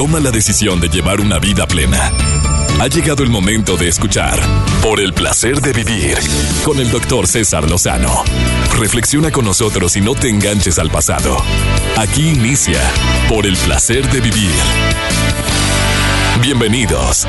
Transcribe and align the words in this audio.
toma 0.00 0.18
la 0.18 0.30
decisión 0.30 0.80
de 0.80 0.88
llevar 0.88 1.20
una 1.20 1.38
vida 1.38 1.66
plena. 1.66 2.10
Ha 2.80 2.86
llegado 2.86 3.22
el 3.22 3.28
momento 3.28 3.76
de 3.76 3.88
escuchar 3.88 4.40
Por 4.82 4.98
el 4.98 5.12
placer 5.12 5.60
de 5.60 5.74
vivir 5.74 6.16
con 6.64 6.78
el 6.78 6.90
doctor 6.90 7.26
César 7.26 7.68
Lozano. 7.68 8.24
Reflexiona 8.78 9.30
con 9.30 9.44
nosotros 9.44 9.94
y 9.98 10.00
no 10.00 10.14
te 10.14 10.30
enganches 10.30 10.78
al 10.78 10.88
pasado. 10.88 11.36
Aquí 11.98 12.30
inicia 12.30 12.80
Por 13.28 13.46
el 13.46 13.58
placer 13.58 14.10
de 14.10 14.22
vivir. 14.22 14.50
Bienvenidos. 16.40 17.26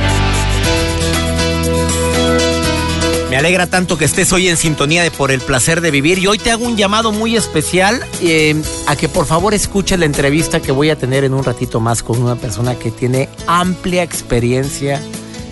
Me 3.32 3.38
alegra 3.38 3.66
tanto 3.66 3.98
que 3.98 4.04
estés 4.04 4.34
hoy 4.34 4.50
en 4.50 4.58
sintonía 4.58 5.04
de 5.04 5.10
Por 5.10 5.32
el 5.32 5.40
placer 5.40 5.80
de 5.80 5.90
vivir 5.90 6.20
y 6.20 6.28
hoy 6.28 6.38
te 6.38 6.52
hago 6.52 6.66
un 6.66 6.76
llamado 6.76 7.14
muy 7.14 7.38
especial 7.38 8.06
eh, 8.22 8.62
a 8.88 8.98
que 8.98 9.08
por 9.08 9.26
favor 9.26 9.54
escuches 9.54 9.98
la 9.98 10.04
entrevista 10.04 10.60
que 10.60 10.74
voy 10.74 10.90
a 10.90 10.98
tener 10.98 11.24
en 11.24 11.34
un 11.34 11.46
ratito 11.46 11.80
más 11.80 12.04
con 12.04 12.22
una 12.22 12.36
persona 12.36 12.76
que 12.76 12.92
tiene 12.92 13.30
amplia 13.48 14.04
experiencia 14.04 15.02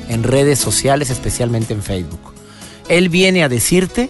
en 0.10 0.24
redes 0.24 0.60
sociales, 0.60 1.10
especialmente 1.10 1.72
en 1.72 1.82
Facebook. 1.82 2.34
Él 2.90 3.08
viene 3.08 3.46
a 3.46 3.48
decirte 3.48 4.10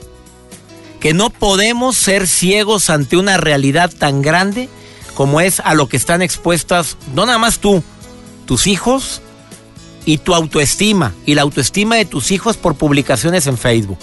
que 0.99 1.13
no 1.13 1.29
podemos 1.29 1.95
ser 1.95 2.27
ciegos 2.27 2.89
ante 2.89 3.17
una 3.17 3.37
realidad 3.37 3.93
tan 3.95 4.23
grande 4.23 4.67
como 5.13 5.41
es 5.41 5.59
a 5.59 5.75
lo 5.75 5.87
que 5.87 5.97
están 5.97 6.23
expuestas 6.23 6.97
no 7.13 7.27
nada 7.27 7.37
más 7.37 7.59
tú, 7.59 7.83
tus 8.47 8.65
hijos, 8.65 9.21
y 10.09 10.17
tu 10.17 10.33
autoestima 10.33 11.13
y 11.27 11.35
la 11.35 11.43
autoestima 11.43 11.95
de 11.95 12.03
tus 12.03 12.31
hijos 12.31 12.57
por 12.57 12.73
publicaciones 12.73 13.45
en 13.45 13.59
Facebook. 13.59 13.99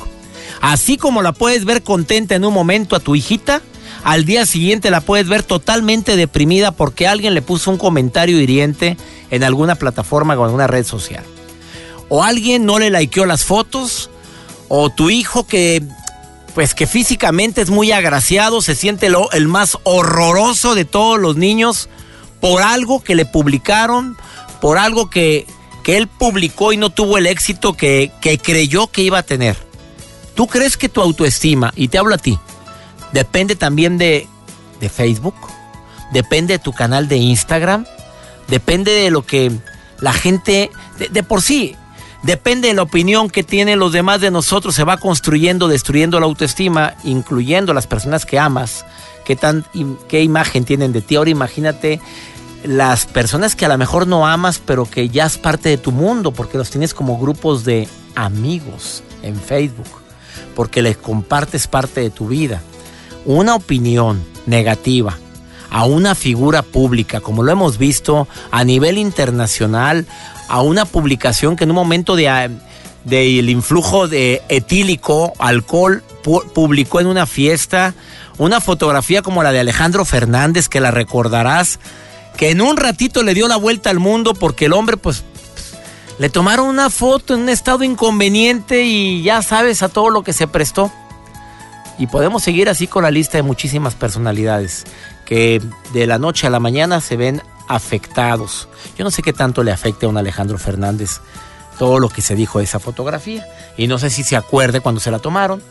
Así 0.60 0.98
como 0.98 1.20
la 1.20 1.32
puedes 1.32 1.64
ver 1.64 1.82
contenta 1.82 2.36
en 2.36 2.44
un 2.44 2.54
momento 2.54 2.94
a 2.94 3.00
tu 3.00 3.16
hijita, 3.16 3.60
al 4.04 4.24
día 4.24 4.46
siguiente 4.46 4.92
la 4.92 5.00
puedes 5.00 5.26
ver 5.26 5.42
totalmente 5.42 6.14
deprimida 6.14 6.70
porque 6.70 7.08
alguien 7.08 7.34
le 7.34 7.42
puso 7.42 7.72
un 7.72 7.76
comentario 7.76 8.40
hiriente 8.40 8.96
en 9.32 9.42
alguna 9.42 9.74
plataforma 9.74 10.34
o 10.34 10.36
en 10.36 10.44
alguna 10.44 10.68
red 10.68 10.86
social. 10.86 11.24
O 12.08 12.22
alguien 12.22 12.66
no 12.66 12.78
le 12.78 12.92
likeó 12.92 13.26
las 13.26 13.44
fotos, 13.44 14.08
o 14.68 14.90
tu 14.90 15.10
hijo 15.10 15.44
que 15.44 15.82
pues 16.54 16.72
que 16.72 16.86
físicamente 16.86 17.62
es 17.62 17.68
muy 17.68 17.90
agraciado, 17.90 18.62
se 18.62 18.76
siente 18.76 19.08
lo, 19.10 19.28
el 19.32 19.48
más 19.48 19.76
horroroso 19.82 20.76
de 20.76 20.84
todos 20.84 21.18
los 21.18 21.36
niños 21.36 21.88
por 22.40 22.62
algo 22.62 23.02
que 23.02 23.16
le 23.16 23.26
publicaron, 23.26 24.16
por 24.60 24.78
algo 24.78 25.10
que 25.10 25.46
que 25.86 25.96
él 25.96 26.08
publicó 26.08 26.72
y 26.72 26.76
no 26.76 26.90
tuvo 26.90 27.16
el 27.16 27.28
éxito 27.28 27.74
que, 27.74 28.10
creyó 28.42 28.88
que 28.88 29.02
iba 29.02 29.18
a 29.18 29.22
tener. 29.22 29.56
¿Tú 30.34 30.48
crees 30.48 30.76
que 30.76 30.88
tu 30.88 31.00
autoestima, 31.00 31.72
y 31.76 31.86
te 31.86 31.96
hablo 31.96 32.16
a 32.16 32.18
ti, 32.18 32.40
depende 33.12 33.54
también 33.54 33.96
de, 33.96 34.26
de 34.80 34.88
Facebook? 34.88 35.36
¿Depende 36.12 36.54
de 36.54 36.58
tu 36.58 36.72
canal 36.72 37.06
de 37.06 37.18
Instagram? 37.18 37.86
¿Depende 38.48 38.90
de 38.90 39.12
lo 39.12 39.24
que 39.24 39.52
la 40.00 40.12
gente, 40.12 40.72
de, 40.98 41.22
por 41.22 41.40
sí, 41.40 41.76
depende 42.24 42.66
de 42.66 42.74
la 42.74 42.82
opinión 42.82 43.30
que 43.30 43.44
tienen 43.44 43.78
los 43.78 43.92
demás 43.92 44.20
de 44.20 44.32
nosotros, 44.32 44.74
se 44.74 44.82
va 44.82 44.96
construyendo, 44.96 45.68
destruyendo 45.68 46.18
la 46.18 46.26
autoestima, 46.26 46.96
incluyendo 47.04 47.72
las 47.72 47.86
personas 47.86 48.26
que 48.26 48.40
amas, 48.40 48.84
qué, 49.24 49.36
tan, 49.36 49.64
qué 50.08 50.24
imagen 50.24 50.64
tienen 50.64 50.92
de 50.92 51.00
ti. 51.00 51.14
Ahora 51.14 51.30
imagínate 51.30 52.00
las 52.64 53.06
personas 53.06 53.54
que 53.54 53.66
a 53.66 53.68
lo 53.68 53.78
mejor 53.78 54.06
no 54.06 54.26
amas, 54.26 54.60
pero 54.64 54.84
que 54.84 55.08
ya 55.08 55.26
es 55.26 55.38
parte 55.38 55.68
de 55.68 55.78
tu 55.78 55.92
mundo, 55.92 56.32
porque 56.32 56.58
los 56.58 56.70
tienes 56.70 56.94
como 56.94 57.18
grupos 57.18 57.64
de 57.64 57.88
amigos 58.14 59.02
en 59.22 59.36
Facebook, 59.40 59.88
porque 60.54 60.82
les 60.82 60.96
compartes 60.96 61.66
parte 61.66 62.00
de 62.00 62.10
tu 62.10 62.28
vida. 62.28 62.62
Una 63.24 63.54
opinión 63.54 64.24
negativa 64.46 65.18
a 65.70 65.84
una 65.84 66.14
figura 66.14 66.62
pública, 66.62 67.20
como 67.20 67.42
lo 67.42 67.52
hemos 67.52 67.78
visto 67.78 68.28
a 68.50 68.64
nivel 68.64 68.98
internacional, 68.98 70.06
a 70.48 70.62
una 70.62 70.84
publicación 70.84 71.56
que 71.56 71.64
en 71.64 71.70
un 71.70 71.76
momento 71.76 72.16
de 72.16 72.50
del 73.04 73.48
influjo 73.50 74.08
de 74.08 74.42
etílico, 74.48 75.32
alcohol, 75.38 76.02
publicó 76.54 77.00
en 77.00 77.06
una 77.06 77.24
fiesta 77.24 77.94
una 78.38 78.60
fotografía 78.60 79.22
como 79.22 79.42
la 79.44 79.52
de 79.52 79.60
Alejandro 79.60 80.04
Fernández, 80.04 80.68
que 80.68 80.80
la 80.80 80.90
recordarás, 80.90 81.78
que 82.36 82.50
en 82.50 82.60
un 82.60 82.76
ratito 82.76 83.22
le 83.22 83.34
dio 83.34 83.48
la 83.48 83.56
vuelta 83.56 83.90
al 83.90 83.98
mundo 83.98 84.34
porque 84.34 84.66
el 84.66 84.72
hombre 84.72 84.96
pues 84.96 85.24
le 86.18 86.30
tomaron 86.30 86.68
una 86.68 86.90
foto 86.90 87.34
en 87.34 87.40
un 87.40 87.48
estado 87.48 87.84
inconveniente 87.84 88.84
y 88.84 89.22
ya 89.22 89.42
sabes 89.42 89.82
a 89.82 89.88
todo 89.88 90.10
lo 90.10 90.22
que 90.22 90.32
se 90.32 90.46
prestó. 90.46 90.90
Y 91.98 92.06
podemos 92.06 92.42
seguir 92.42 92.68
así 92.68 92.86
con 92.86 93.02
la 93.02 93.10
lista 93.10 93.38
de 93.38 93.42
muchísimas 93.42 93.94
personalidades 93.94 94.84
que 95.24 95.62
de 95.92 96.06
la 96.06 96.18
noche 96.18 96.46
a 96.46 96.50
la 96.50 96.60
mañana 96.60 97.00
se 97.00 97.16
ven 97.16 97.42
afectados. 97.68 98.68
Yo 98.96 99.04
no 99.04 99.10
sé 99.10 99.22
qué 99.22 99.32
tanto 99.32 99.62
le 99.62 99.72
afecte 99.72 100.06
a 100.06 100.08
un 100.08 100.16
Alejandro 100.16 100.58
Fernández 100.58 101.20
todo 101.78 101.98
lo 101.98 102.08
que 102.08 102.22
se 102.22 102.34
dijo 102.34 102.58
de 102.58 102.64
esa 102.64 102.78
fotografía. 102.78 103.46
Y 103.76 103.86
no 103.86 103.98
sé 103.98 104.10
si 104.10 104.24
se 104.24 104.36
acuerde 104.36 104.80
cuando 104.80 105.00
se 105.00 105.10
la 105.10 105.18
tomaron. 105.18 105.62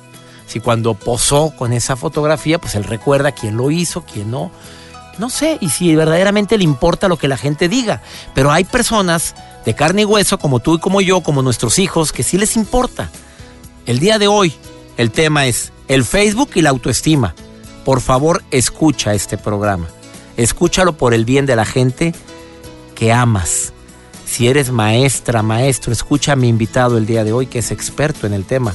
Si 0.48 0.59
cuando 0.59 0.94
posó 0.94 1.54
con 1.58 1.74
esa 1.74 1.96
fotografía, 1.96 2.59
pues 2.59 2.75
él 2.75 2.84
recuerda 2.84 3.31
quién 3.31 3.58
lo 3.58 3.72
hizo, 3.72 4.02
quién 4.02 4.30
no. 4.30 4.52
No 5.18 5.30
sé, 5.30 5.58
y 5.62 5.70
si 5.70 5.96
verdaderamente 5.96 6.58
le 6.58 6.64
importa 6.64 7.08
lo 7.08 7.18
que 7.18 7.28
la 7.28 7.38
gente 7.38 7.70
diga. 7.70 8.02
Pero 8.34 8.52
hay 8.52 8.64
personas 8.64 9.36
de 9.66 9.74
carne 9.74 10.03
y 10.03 10.06
hueso, 10.06 10.38
como 10.38 10.59
tú 10.59 10.76
y 10.76 10.80
como 10.80 11.02
yo, 11.02 11.22
como 11.22 11.42
nuestros 11.42 11.80
hijos, 11.80 12.12
que 12.12 12.24
sí 12.24 12.38
les 12.38 12.56
importa. 12.56 13.09
El 13.86 14.00
día 14.00 14.20
de 14.20 14.28
hoy, 14.28 14.54
el 14.98 15.12
tema 15.12 15.46
es 15.46 15.72
el 15.88 16.04
Facebook 16.04 16.52
y 16.56 16.62
la 16.62 16.72
autoestima. 16.72 17.36
Por 17.84 18.02
favor, 18.02 18.44
escucha 18.52 19.14
este 19.14 19.38
programa. 19.38 19.88
Escúchalo 20.38 20.98
por 20.98 21.14
el 21.14 21.24
bien 21.24 21.46
de 21.46 21.56
la 21.56 21.66
gente 21.66 22.14
que 22.96 23.14
amas. 23.14 23.74
Si 24.25 24.48
eres 24.48 24.72
maestra, 24.72 25.44
maestro, 25.44 25.94
escucha 25.94 26.34
a 26.34 26.36
mi 26.36 26.50
invitado 26.50 26.98
el 26.98 27.06
día 27.06 27.24
de 27.24 27.31
hoy, 27.31 27.46
que 27.46 27.59
es 27.59 27.72
experto 27.72 28.25
en 28.25 28.34
el 28.34 28.46
tema. 28.46 28.74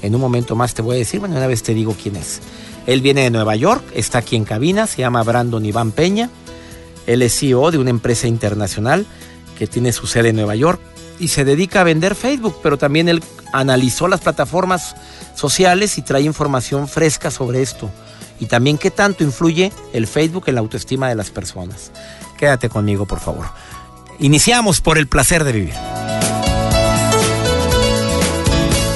En 0.00 0.14
un 0.14 0.20
momento 0.20 0.54
más 0.54 0.74
te 0.74 0.82
voy 0.82 0.96
a 0.96 0.98
decir, 1.00 1.20
bueno, 1.20 1.36
una 1.36 1.46
vez 1.46 1.62
te 1.62 1.74
digo 1.74 1.96
quién 2.00 2.16
es. 2.16 2.40
Él 2.86 3.00
viene 3.00 3.22
de 3.22 3.30
Nueva 3.30 3.56
York, 3.56 3.84
está 3.94 4.18
aquí 4.18 4.36
en 4.36 4.44
cabina, 4.44 4.86
se 4.86 4.98
llama 4.98 5.22
Brandon 5.22 5.64
Iván 5.64 5.92
Peña. 5.92 6.30
Él 7.06 7.22
es 7.22 7.38
CEO 7.38 7.70
de 7.70 7.78
una 7.78 7.90
empresa 7.90 8.26
internacional 8.26 9.06
que 9.58 9.66
tiene 9.66 9.92
su 9.92 10.06
sede 10.06 10.30
en 10.30 10.36
Nueva 10.36 10.56
York 10.56 10.80
y 11.18 11.28
se 11.28 11.44
dedica 11.44 11.80
a 11.80 11.84
vender 11.84 12.14
Facebook, 12.14 12.56
pero 12.62 12.78
también 12.78 13.08
él 13.08 13.22
analizó 13.52 14.08
las 14.08 14.20
plataformas 14.20 14.96
sociales 15.36 15.98
y 15.98 16.02
trae 16.02 16.22
información 16.22 16.88
fresca 16.88 17.30
sobre 17.30 17.62
esto. 17.62 17.90
Y 18.40 18.46
también 18.46 18.78
qué 18.78 18.90
tanto 18.90 19.22
influye 19.22 19.72
el 19.92 20.06
Facebook 20.06 20.44
en 20.48 20.56
la 20.56 20.60
autoestima 20.62 21.08
de 21.08 21.14
las 21.14 21.30
personas. 21.30 21.92
Quédate 22.36 22.68
conmigo, 22.68 23.06
por 23.06 23.20
favor. 23.20 23.46
Iniciamos 24.18 24.80
por 24.80 24.98
el 24.98 25.06
placer 25.06 25.44
de 25.44 25.52
vivir. 25.52 25.74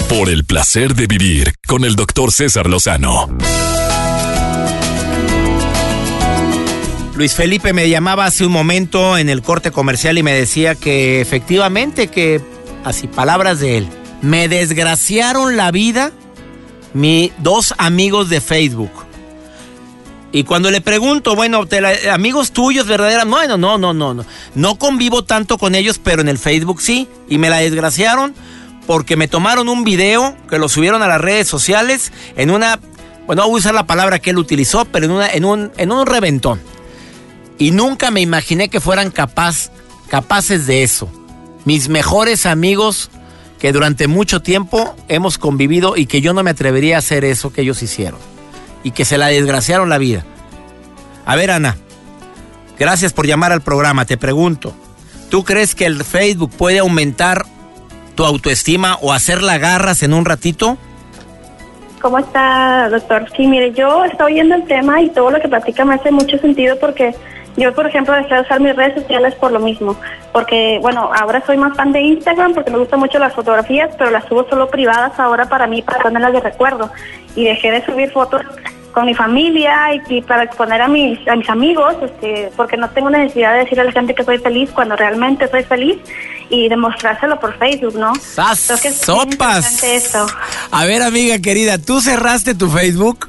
Por 0.09 0.31
el 0.31 0.45
placer 0.45 0.95
de 0.95 1.07
vivir 1.07 1.55
con 1.67 1.85
el 1.85 1.95
doctor 1.95 2.33
César 2.33 2.69
Lozano. 2.69 3.29
Luis 7.17 7.35
Felipe 7.35 7.73
me 7.73 7.89
llamaba 7.89 8.27
hace 8.27 8.45
un 8.45 8.53
momento 8.53 9.17
en 9.17 9.31
el 9.31 9.41
corte 9.41 9.71
comercial 9.71 10.19
y 10.19 10.23
me 10.23 10.35
decía 10.35 10.75
que 10.75 11.23
efectivamente 11.23 12.09
que, 12.09 12.43
así 12.85 13.07
palabras 13.07 13.59
de 13.59 13.79
él, 13.79 13.89
me 14.21 14.49
desgraciaron 14.49 15.57
la 15.57 15.71
vida 15.71 16.13
mis 16.93 17.33
dos 17.39 17.73
amigos 17.79 18.29
de 18.29 18.43
Facebook. 18.43 18.91
Y 20.31 20.45
cuando 20.45 20.71
le 20.71 20.83
pregunto, 20.83 21.35
bueno, 21.35 21.65
amigos 22.13 22.53
tuyos 22.53 22.87
verdaderos, 22.87 23.27
bueno, 23.27 23.57
no, 23.57 23.79
no, 23.79 23.95
no, 23.95 24.13
no. 24.13 24.27
No 24.55 24.79
convivo 24.79 25.25
tanto 25.25 25.57
con 25.57 25.75
ellos, 25.75 25.99
pero 25.99 26.21
en 26.21 26.29
el 26.29 26.37
Facebook 26.37 26.83
sí. 26.83 27.09
Y 27.31 27.39
me 27.39 27.49
la 27.49 27.59
desgraciaron 27.59 28.35
porque 28.87 29.17
me 29.17 29.27
tomaron 29.27 29.71
un 29.71 29.85
video 29.85 30.37
que 30.51 30.59
lo 30.59 30.69
subieron 30.69 31.01
a 31.01 31.09
las 31.09 31.23
redes 31.23 31.49
sociales 31.49 32.13
en 32.37 32.51
una, 32.51 32.79
bueno, 33.27 33.45
voy 33.45 33.55
a 33.55 33.57
usar 33.57 33.75
la 33.75 33.87
palabra 33.87 34.19
que 34.19 34.31
él 34.31 34.39
utilizó, 34.39 34.85
pero 34.85 35.07
en, 35.07 35.13
una, 35.13 35.31
en, 35.31 35.47
un, 35.47 35.73
en 35.79 35.93
un 35.93 36.05
reventón. 36.05 36.76
Y 37.59 37.71
nunca 37.71 38.11
me 38.11 38.21
imaginé 38.21 38.69
que 38.69 38.81
fueran 38.81 39.11
capaz, 39.11 39.71
capaces 40.09 40.67
de 40.67 40.83
eso. 40.83 41.09
Mis 41.65 41.89
mejores 41.89 42.47
amigos 42.47 43.11
que 43.59 43.73
durante 43.73 44.07
mucho 44.07 44.43
tiempo 44.43 44.95
hemos 45.09 45.39
convivido 45.39 45.97
y 45.97 46.07
que 46.07 46.21
yo 46.21 46.33
no 46.33 46.43
me 46.43 46.51
atrevería 46.51 46.97
a 46.97 46.99
hacer 46.99 47.25
eso 47.25 47.53
que 47.53 47.63
ellos 47.63 47.83
hicieron. 47.83 48.21
Y 48.83 48.91
que 48.93 49.05
se 49.05 49.19
la 49.19 49.29
desgraciaron 49.29 49.89
la 49.89 49.99
vida. 49.99 50.25
A 51.25 51.35
ver, 51.35 51.51
Ana, 51.51 51.77
gracias 52.79 53.13
por 53.13 53.27
llamar 53.27 53.53
al 53.53 53.63
programa. 53.63 54.05
Te 54.05 54.17
pregunto, 54.17 54.75
¿tú 55.31 55.45
crees 55.45 55.75
que 55.75 55.87
el 55.87 56.05
Facebook 56.05 56.53
puede 56.57 56.79
aumentar 56.79 57.47
tu 58.15 58.25
autoestima 58.25 58.97
o 59.01 59.13
hacerla 59.13 59.59
garras 59.59 60.03
en 60.03 60.13
un 60.13 60.25
ratito? 60.25 60.79
¿Cómo 62.01 62.19
está, 62.19 62.89
doctor? 62.89 63.29
Sí, 63.37 63.47
mire, 63.47 63.73
yo 63.73 64.05
estoy 64.05 64.35
oyendo 64.35 64.55
el 64.55 64.65
tema 64.65 65.01
y 65.01 65.11
todo 65.11 65.31
lo 65.31 65.41
que 65.41 65.49
platica 65.49 65.85
me 65.85 65.95
hace 65.95 66.11
mucho 66.11 66.39
sentido 66.39 66.79
porque 66.79 67.15
yo, 67.57 67.75
por 67.75 67.87
ejemplo, 67.87 68.15
dejé 68.15 68.35
de 68.35 68.41
usar 68.43 68.61
mis 68.61 68.77
redes 68.77 69.03
sociales 69.03 69.35
por 69.37 69.51
lo 69.51 69.61
mismo, 69.61 69.97
porque, 70.33 70.79
bueno, 70.83 71.11
ahora 71.15 71.43
soy 71.47 71.57
más 71.57 71.77
fan 71.77 71.93
de 71.93 72.01
Instagram 72.01 72.53
porque 72.53 72.71
me 72.71 72.79
gustan 72.79 73.01
mucho 73.01 73.19
las 73.19 73.35
fotografías, 73.35 73.95
pero 73.97 74.11
las 74.11 74.27
subo 74.27 74.47
solo 74.49 74.69
privadas 74.69 75.19
ahora 75.19 75.49
para 75.49 75.67
mí, 75.67 75.83
para 75.83 76.01
ponerlas 76.01 76.33
de 76.35 76.41
recuerdo. 76.41 76.91
Y 77.35 77.45
dejé 77.45 77.71
de 77.71 77.85
subir 77.85 78.11
fotos 78.13 78.43
con 78.93 79.07
mi 79.07 79.15
familia 79.15 79.91
y, 80.09 80.23
para 80.23 80.45
exponer 80.45 80.81
a 80.81 80.89
mis, 80.89 81.19
a 81.29 81.37
mis 81.37 81.49
amigos, 81.51 81.95
este, 82.03 82.51
porque 82.57 82.77
no 82.77 82.89
tengo 82.91 83.11
necesidad 83.11 83.53
de 83.53 83.61
decir 83.61 83.79
a 83.81 83.85
la 83.85 83.93
gente 83.93 84.15
que 84.15 84.25
soy 84.25 84.39
feliz 84.39 84.71
cuando 84.71 84.97
realmente 84.97 85.49
soy 85.49 85.65
feliz 85.65 85.99
y 86.49 86.69
demostrárselo 86.69 87.39
por 87.39 87.59
Facebook, 87.59 87.95
¿no? 87.97 88.15
¡Sopas! 88.95 89.83
A 90.71 90.85
ver, 90.87 91.03
amiga 91.03 91.39
querida, 91.41 91.77
¿tú 91.79 92.01
cerraste 92.01 92.55
tu 92.55 92.71
Facebook? 92.71 93.29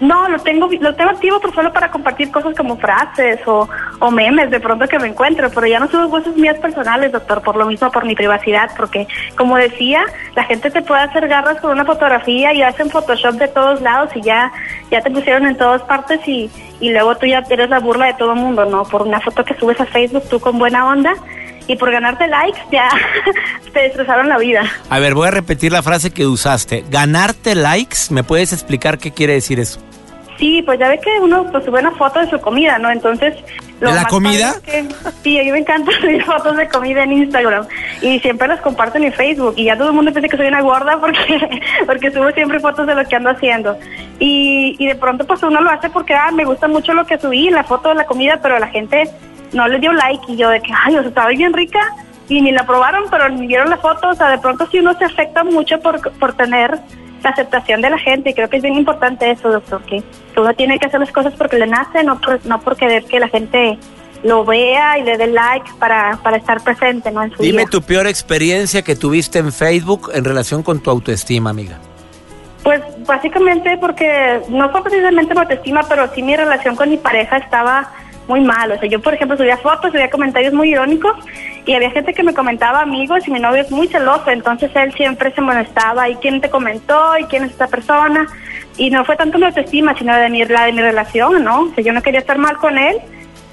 No, 0.00 0.28
lo 0.28 0.38
tengo, 0.38 0.68
lo 0.80 0.94
tengo 0.94 1.10
activo 1.10 1.40
por 1.40 1.52
solo 1.54 1.72
para 1.72 1.90
compartir 1.90 2.30
cosas 2.30 2.54
como 2.56 2.76
frases 2.76 3.40
o, 3.46 3.68
o 3.98 4.10
memes 4.10 4.50
de 4.50 4.60
pronto 4.60 4.86
que 4.86 4.98
me 4.98 5.08
encuentro, 5.08 5.50
pero 5.50 5.66
ya 5.66 5.80
no 5.80 5.88
subo 5.88 6.08
cosas 6.08 6.36
mías 6.36 6.58
personales, 6.58 7.10
doctor, 7.10 7.42
por 7.42 7.56
lo 7.56 7.66
mismo, 7.66 7.90
por 7.90 8.04
mi 8.04 8.14
privacidad, 8.14 8.70
porque 8.76 9.08
como 9.36 9.56
decía, 9.56 10.04
la 10.36 10.44
gente 10.44 10.70
te 10.70 10.82
puede 10.82 11.02
hacer 11.02 11.26
garras 11.26 11.60
con 11.60 11.72
una 11.72 11.84
fotografía 11.84 12.52
y 12.52 12.62
hacen 12.62 12.90
Photoshop 12.90 13.34
de 13.34 13.48
todos 13.48 13.80
lados 13.80 14.10
y 14.14 14.22
ya, 14.22 14.52
ya 14.90 15.00
te 15.00 15.10
pusieron 15.10 15.46
en 15.46 15.56
todas 15.56 15.82
partes 15.82 16.20
y, 16.28 16.48
y 16.80 16.90
luego 16.90 17.16
tú 17.16 17.26
ya 17.26 17.42
eres 17.50 17.68
la 17.68 17.80
burla 17.80 18.06
de 18.06 18.14
todo 18.14 18.34
el 18.34 18.38
mundo, 18.38 18.64
¿no? 18.66 18.84
Por 18.84 19.02
una 19.02 19.20
foto 19.20 19.44
que 19.44 19.54
subes 19.54 19.80
a 19.80 19.86
Facebook 19.86 20.28
tú 20.28 20.38
con 20.38 20.58
buena 20.58 20.86
onda 20.86 21.14
y 21.66 21.76
por 21.76 21.90
ganarte 21.90 22.26
likes 22.26 22.60
ya 22.72 22.88
te 23.72 23.80
destrozaron 23.80 24.28
la 24.28 24.38
vida. 24.38 24.62
A 24.90 24.98
ver, 24.98 25.14
voy 25.14 25.28
a 25.28 25.30
repetir 25.30 25.72
la 25.72 25.82
frase 25.82 26.10
que 26.10 26.26
usaste. 26.26 26.84
Ganarte 26.88 27.54
likes, 27.54 28.10
¿me 28.10 28.24
puedes 28.24 28.52
explicar 28.52 28.98
qué 28.98 29.12
quiere 29.12 29.34
decir 29.34 29.60
eso? 29.60 29.80
Sí, 30.38 30.62
pues 30.62 30.78
ya 30.78 30.88
ve 30.88 31.00
que 31.00 31.18
uno 31.20 31.50
pues, 31.50 31.64
sube 31.64 31.80
una 31.80 31.90
foto 31.92 32.20
de 32.20 32.30
su 32.30 32.40
comida, 32.40 32.78
¿no? 32.78 32.90
Entonces... 32.90 33.34
Lo 33.80 33.90
¿De 33.90 33.94
la 33.94 34.06
comida? 34.06 34.54
sí, 35.22 35.38
a 35.38 35.44
mí 35.44 35.52
me 35.52 35.58
encanta 35.58 35.92
subir 36.00 36.24
fotos 36.24 36.56
de 36.56 36.68
comida 36.68 37.04
en 37.04 37.12
Instagram 37.12 37.64
y 38.02 38.18
siempre 38.18 38.48
las 38.48 38.60
comparto 38.60 38.98
en 38.98 39.12
Facebook 39.12 39.54
y 39.56 39.66
ya 39.66 39.76
todo 39.76 39.90
el 39.90 39.94
mundo 39.94 40.12
piensa 40.12 40.28
que 40.28 40.36
soy 40.36 40.48
una 40.48 40.62
gorda 40.62 40.98
porque 41.00 41.60
porque 41.86 42.10
subo 42.10 42.28
siempre 42.32 42.58
fotos 42.58 42.88
de 42.88 42.96
lo 42.96 43.04
que 43.04 43.14
ando 43.14 43.30
haciendo. 43.30 43.78
Y, 44.18 44.74
y 44.80 44.86
de 44.86 44.96
pronto 44.96 45.24
pues 45.26 45.44
uno 45.44 45.60
lo 45.60 45.70
hace 45.70 45.90
porque 45.90 46.12
ah, 46.12 46.32
me 46.32 46.44
gusta 46.44 46.66
mucho 46.66 46.92
lo 46.92 47.06
que 47.06 47.18
subí 47.18 47.50
la 47.50 47.62
foto 47.62 47.90
de 47.90 47.94
la 47.94 48.06
comida, 48.06 48.40
pero 48.42 48.58
la 48.58 48.66
gente 48.66 49.08
no 49.52 49.68
le 49.68 49.78
dio 49.78 49.92
like 49.92 50.24
y 50.28 50.36
yo 50.36 50.50
de 50.50 50.60
que, 50.60 50.72
ay, 50.72 50.96
o 50.96 51.00
sea, 51.00 51.08
estaba 51.08 51.28
bien 51.28 51.52
rica 51.52 51.80
y 52.28 52.42
ni 52.42 52.52
la 52.52 52.66
probaron, 52.66 53.04
pero 53.10 53.28
ni 53.28 53.46
vieron 53.46 53.70
la 53.70 53.78
foto, 53.78 54.08
o 54.08 54.14
sea, 54.14 54.28
de 54.28 54.38
pronto 54.38 54.66
sí 54.70 54.80
uno 54.80 54.96
se 54.98 55.04
afecta 55.04 55.44
mucho 55.44 55.80
por, 55.80 56.00
por 56.18 56.34
tener 56.34 56.78
la 57.22 57.30
aceptación 57.30 57.80
de 57.80 57.90
la 57.90 57.98
gente 57.98 58.30
y 58.30 58.34
creo 58.34 58.48
que 58.48 58.56
es 58.56 58.62
bien 58.62 58.74
importante 58.74 59.30
eso, 59.30 59.50
doctor, 59.50 59.82
que, 59.82 60.02
uno 60.36 60.54
tiene 60.54 60.78
que 60.78 60.86
hacer 60.86 61.00
las 61.00 61.10
cosas 61.10 61.34
porque 61.34 61.58
le 61.58 61.66
nace, 61.66 62.04
no, 62.04 62.20
por, 62.20 62.44
no 62.46 62.60
por 62.60 62.76
querer 62.76 63.04
que 63.04 63.18
la 63.18 63.28
gente 63.28 63.78
lo 64.22 64.44
vea 64.44 64.98
y 64.98 65.02
le 65.02 65.16
dé 65.16 65.26
like 65.26 65.70
para, 65.78 66.18
para 66.22 66.36
estar 66.36 66.62
presente 66.62 67.10
¿no? 67.10 67.22
en 67.22 67.30
su 67.32 67.42
Dime 67.42 67.66
tu 67.66 67.82
peor 67.82 68.06
experiencia 68.06 68.82
que 68.82 68.96
tuviste 68.96 69.38
en 69.38 69.52
Facebook 69.52 70.10
en 70.14 70.24
relación 70.24 70.62
con 70.62 70.80
tu 70.80 70.90
autoestima, 70.90 71.50
amiga. 71.50 71.78
Pues 72.62 72.80
básicamente 73.06 73.78
porque 73.80 74.40
no 74.48 74.70
fue 74.70 74.82
precisamente 74.82 75.34
mi 75.34 75.40
autoestima, 75.40 75.82
pero 75.88 76.12
sí 76.14 76.22
mi 76.22 76.36
relación 76.36 76.76
con 76.76 76.90
mi 76.90 76.96
pareja 76.96 77.38
estaba 77.38 77.90
muy 78.28 78.40
mal. 78.40 78.70
O 78.70 78.78
sea, 78.78 78.88
yo 78.88 79.00
por 79.00 79.14
ejemplo 79.14 79.36
subía 79.36 79.56
fotos, 79.56 79.90
subía 79.90 80.10
comentarios 80.10 80.52
muy 80.52 80.70
irónicos 80.70 81.16
y 81.66 81.74
había 81.74 81.90
gente 81.90 82.14
que 82.14 82.22
me 82.22 82.34
comentaba 82.34 82.82
amigos 82.82 83.26
y 83.26 83.30
mi 83.30 83.40
novio 83.40 83.62
es 83.62 83.70
muy 83.70 83.88
celoso, 83.88 84.30
entonces 84.30 84.70
él 84.74 84.92
siempre 84.94 85.32
se 85.32 85.40
molestaba 85.40 86.08
y 86.08 86.14
quién 86.16 86.40
te 86.40 86.48
comentó 86.48 87.18
y 87.18 87.24
quién 87.24 87.44
es 87.44 87.50
esta 87.50 87.66
persona 87.66 88.26
y 88.76 88.90
no 88.90 89.04
fue 89.04 89.16
tanto 89.16 89.38
mi 89.38 89.46
autoestima 89.46 89.96
sino 89.98 90.14
de 90.14 90.28
mi, 90.28 90.44
la 90.44 90.66
de 90.66 90.72
mi 90.72 90.80
relación, 90.80 91.42
¿no? 91.42 91.62
O 91.62 91.74
sea, 91.74 91.82
yo 91.82 91.92
no 91.92 92.02
quería 92.02 92.20
estar 92.20 92.38
mal 92.38 92.56
con 92.58 92.78
él 92.78 92.96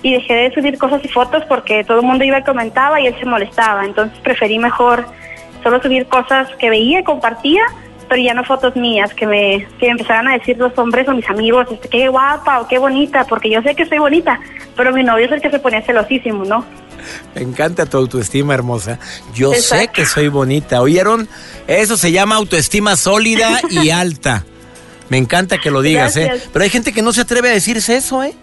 y 0.03 0.13
dejé 0.13 0.33
de 0.33 0.53
subir 0.53 0.77
cosas 0.77 1.03
y 1.03 1.07
fotos 1.07 1.43
porque 1.45 1.83
todo 1.83 1.99
el 1.99 2.05
mundo 2.05 2.23
iba 2.23 2.39
y 2.39 2.43
comentaba 2.43 3.01
y 3.01 3.07
él 3.07 3.15
se 3.19 3.25
molestaba, 3.25 3.85
entonces 3.85 4.17
preferí 4.19 4.59
mejor 4.59 5.05
solo 5.63 5.81
subir 5.81 6.05
cosas 6.07 6.47
que 6.57 6.69
veía 6.69 6.99
y 6.99 7.03
compartía 7.03 7.63
pero 8.15 8.27
ya 8.27 8.33
no 8.33 8.45
fotos 8.45 8.77
mías, 8.77 9.13
que 9.13 9.27
me, 9.27 9.67
que 9.77 9.89
empezaran 9.89 10.29
a 10.29 10.37
decir 10.37 10.57
los 10.57 10.71
hombres 10.77 11.05
o 11.09 11.11
mis 11.11 11.29
amigos, 11.29 11.67
este, 11.69 11.89
qué 11.89 12.07
guapa 12.07 12.61
o 12.61 12.67
qué 12.69 12.77
bonita, 12.77 13.25
porque 13.25 13.49
yo 13.49 13.61
sé 13.61 13.75
que 13.75 13.85
soy 13.85 13.97
bonita, 13.97 14.39
pero 14.77 14.93
mi 14.93 15.03
novio 15.03 15.25
es 15.25 15.33
el 15.33 15.41
que 15.41 15.51
se 15.51 15.59
ponía 15.59 15.81
celosísimo, 15.81 16.45
¿no? 16.45 16.63
Me 17.35 17.41
encanta 17.41 17.85
tu 17.85 17.97
autoestima 17.97 18.53
hermosa. 18.53 18.99
Yo 19.33 19.51
sé 19.53 19.89
que 19.89 20.05
soy 20.05 20.29
bonita. 20.29 20.81
¿Oyeron? 20.81 21.27
Eso 21.67 21.97
se 21.97 22.13
llama 22.13 22.35
autoestima 22.35 22.95
sólida 22.95 23.59
y 23.69 23.89
alta. 23.91 24.45
Me 25.09 25.17
encanta 25.17 25.57
que 25.57 25.69
lo 25.69 25.81
digas, 25.81 26.15
¿eh? 26.15 26.31
Pero 26.53 26.63
hay 26.63 26.69
gente 26.69 26.93
que 26.93 27.01
no 27.01 27.11
se 27.11 27.19
atreve 27.19 27.49
a 27.49 27.51
decirse 27.51 27.97
eso, 27.97 28.23
¿eh? 28.23 28.33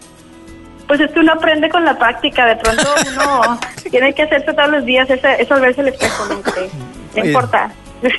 Pues 0.87 1.01
es 1.01 1.11
que 1.13 1.21
uno 1.21 1.33
aprende 1.33 1.71
con 1.71 1.83
la 1.87 1.99
práctica. 1.99 2.45
De 2.45 2.57
pronto 2.57 2.83
uno 3.11 3.59
tiene 3.91 4.13
que 4.13 4.25
hacerse 4.25 4.53
todos 4.53 4.71
los 4.71 4.85
días 4.85 5.09
eso, 5.09 5.61
verse 5.61 5.81
el 5.81 5.89
espejo, 5.89 6.27
no, 6.27 7.25
importa. 7.25 7.73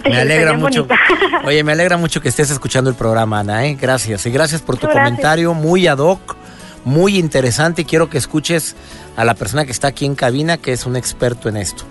Me 0.05 0.19
alegra 0.19 0.53
mucho. 0.53 0.87
Oye, 1.45 1.63
me 1.63 1.73
alegra 1.73 1.97
mucho 1.97 2.21
que 2.21 2.29
estés 2.29 2.49
escuchando 2.51 2.89
el 2.89 2.95
programa, 2.95 3.39
Ana, 3.39 3.65
¿eh? 3.65 3.77
Gracias. 3.79 4.25
Y 4.25 4.31
gracias 4.31 4.61
por 4.61 4.77
tu 4.77 4.87
comentario 4.87 5.53
muy 5.53 5.87
ad 5.87 5.99
hoc 5.99 6.37
muy 6.85 7.17
interesante. 7.17 7.85
Quiero 7.85 8.09
que 8.09 8.17
escuches 8.17 8.75
a 9.15 9.25
la 9.25 9.35
persona 9.35 9.65
que 9.65 9.71
está 9.71 9.87
aquí 9.89 10.05
en 10.05 10.15
cabina, 10.15 10.57
que 10.57 10.73
es 10.73 10.85
un 10.85 10.95
experto 10.95 11.49
en 11.49 11.57
esto. 11.57 11.83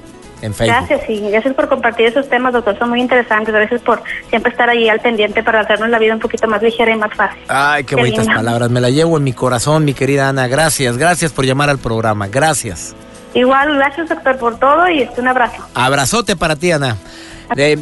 En 0.42 0.52
Facebook. 0.54 0.88
Gracias, 0.88 1.06
sí. 1.06 1.20
Gracias 1.30 1.54
por 1.54 1.68
compartir 1.68 2.06
esos 2.06 2.28
temas, 2.28 2.52
doctor. 2.52 2.76
Son 2.76 2.90
muy 2.90 3.00
interesantes. 3.00 3.54
Gracias 3.54 3.80
por 3.80 4.02
siempre 4.28 4.50
estar 4.50 4.68
ahí 4.68 4.88
al 4.88 4.98
pendiente 4.98 5.40
para 5.42 5.60
hacernos 5.60 5.88
la 5.88 6.00
vida 6.00 6.14
un 6.14 6.20
poquito 6.20 6.48
más 6.48 6.60
ligera 6.60 6.92
y 6.92 6.96
más 6.96 7.14
fácil. 7.14 7.40
Ay, 7.46 7.84
qué, 7.84 7.94
bonitas 7.94 8.26
palabras. 8.26 8.68
Me 8.68 8.80
la 8.80 8.90
llevo 8.90 9.16
en 9.16 9.24
mi 9.24 9.32
corazón, 9.32 9.84
mi 9.84 9.94
querida 9.94 10.28
Ana. 10.28 10.48
Gracias, 10.48 10.98
gracias 10.98 11.32
por 11.32 11.44
llamar 11.44 11.70
al 11.70 11.78
programa. 11.78 12.26
Gracias. 12.26 12.96
Igual, 13.34 13.76
gracias, 13.76 14.08
doctor, 14.08 14.38
por 14.38 14.58
todo 14.58 14.88
y 14.88 15.02
este, 15.02 15.20
un 15.20 15.28
abrazo. 15.28 15.66
Abrazote 15.74 16.36
para 16.36 16.56
ti, 16.56 16.72
Ana 16.72 16.96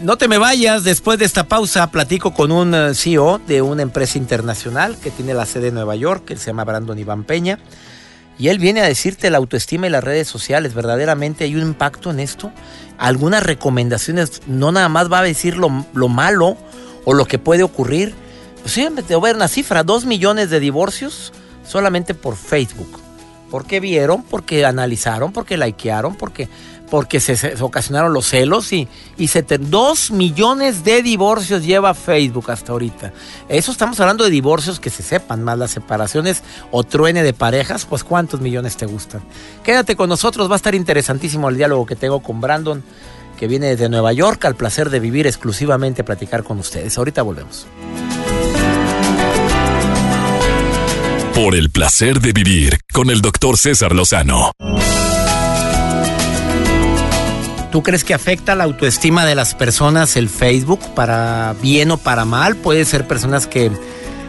no 0.02 0.18
te 0.18 0.26
me 0.26 0.38
vayas, 0.38 0.82
después 0.82 1.18
de 1.18 1.24
esta 1.24 1.44
pausa 1.44 1.90
platico 1.90 2.34
con 2.34 2.50
un 2.50 2.74
eh, 2.74 2.94
CEO 2.94 3.40
de 3.46 3.62
una 3.62 3.82
empresa 3.82 4.18
internacional 4.18 4.96
que 5.00 5.10
tiene 5.10 5.32
la 5.32 5.46
sede 5.46 5.68
en 5.68 5.74
Nueva 5.74 5.94
York, 5.94 6.24
que 6.24 6.36
se 6.36 6.46
llama 6.46 6.64
Brandon 6.64 6.98
Iván 6.98 7.24
Peña. 7.24 7.58
Y 8.36 8.48
él 8.48 8.58
viene 8.58 8.80
a 8.80 8.86
decirte 8.86 9.30
la 9.30 9.38
autoestima 9.38 9.86
y 9.86 9.90
las 9.90 10.02
redes 10.02 10.26
sociales, 10.26 10.74
verdaderamente 10.74 11.44
hay 11.44 11.54
un 11.54 11.62
impacto 11.62 12.10
en 12.10 12.20
esto. 12.20 12.50
Algunas 12.98 13.42
recomendaciones, 13.42 14.42
no 14.46 14.72
nada 14.72 14.88
más 14.88 15.12
va 15.12 15.20
a 15.20 15.22
decir 15.22 15.56
lo, 15.56 15.68
malo 16.08 16.56
o 17.04 17.14
lo 17.14 17.26
que 17.26 17.38
puede 17.38 17.62
ocurrir. 17.62 18.14
Pues 18.62 18.72
sí, 18.72 18.88
te 19.06 19.14
voy 19.14 19.28
a 19.28 19.32
ver 19.32 19.36
una 19.36 19.48
cifra, 19.48 19.84
dos 19.84 20.04
millones 20.04 20.50
de 20.50 20.58
divorcios 20.58 21.32
solamente 21.64 22.14
por 22.14 22.34
Facebook. 22.36 23.00
Porque 23.50 23.80
vieron, 23.80 24.22
porque 24.22 24.64
analizaron, 24.64 25.32
porque 25.32 25.56
likearon, 25.56 26.14
porque 26.14 26.48
porque 26.90 27.20
se, 27.20 27.54
ocasionaron 27.62 28.12
los 28.12 28.26
celos 28.26 28.72
y, 28.72 28.88
y 29.16 29.28
se 29.28 29.42
dos 29.42 30.10
millones 30.10 30.84
de 30.84 31.02
divorcios 31.02 31.64
lleva 31.64 31.94
Facebook 31.94 32.50
hasta 32.50 32.72
ahorita. 32.72 33.12
Eso 33.48 33.70
estamos 33.70 33.98
hablando 34.00 34.24
de 34.24 34.30
divorcios 34.30 34.80
que 34.80 34.90
se 34.90 35.02
sepan, 35.02 35.42
más 35.42 35.56
las 35.56 35.70
separaciones 35.70 36.42
o 36.72 36.82
truene 36.82 37.22
de 37.22 37.32
parejas, 37.32 37.86
pues 37.86 38.04
cuántos 38.04 38.40
millones 38.40 38.76
te 38.76 38.86
gustan. 38.86 39.22
Quédate 39.62 39.96
con 39.96 40.08
nosotros, 40.08 40.50
va 40.50 40.54
a 40.54 40.56
estar 40.56 40.74
interesantísimo 40.74 41.48
el 41.48 41.56
diálogo 41.56 41.86
que 41.86 41.96
tengo 41.96 42.20
con 42.20 42.40
Brandon, 42.40 42.82
que 43.38 43.46
viene 43.46 43.68
desde 43.68 43.88
Nueva 43.88 44.12
York, 44.12 44.44
al 44.44 44.56
placer 44.56 44.90
de 44.90 45.00
vivir 45.00 45.26
exclusivamente, 45.26 46.04
platicar 46.04 46.42
con 46.42 46.58
ustedes. 46.58 46.98
Ahorita 46.98 47.22
volvemos. 47.22 47.66
Por 51.42 51.54
el 51.54 51.70
placer 51.70 52.20
de 52.20 52.34
vivir 52.34 52.80
con 52.92 53.08
el 53.08 53.22
doctor 53.22 53.56
César 53.56 53.94
Lozano. 53.94 54.52
¿Tú 57.72 57.82
crees 57.82 58.04
que 58.04 58.12
afecta 58.12 58.54
la 58.54 58.64
autoestima 58.64 59.24
de 59.24 59.34
las 59.34 59.54
personas 59.54 60.16
el 60.16 60.28
Facebook 60.28 60.80
para 60.94 61.56
bien 61.62 61.92
o 61.92 61.96
para 61.96 62.26
mal? 62.26 62.56
Puede 62.56 62.84
ser 62.84 63.08
personas 63.08 63.46
que, 63.46 63.72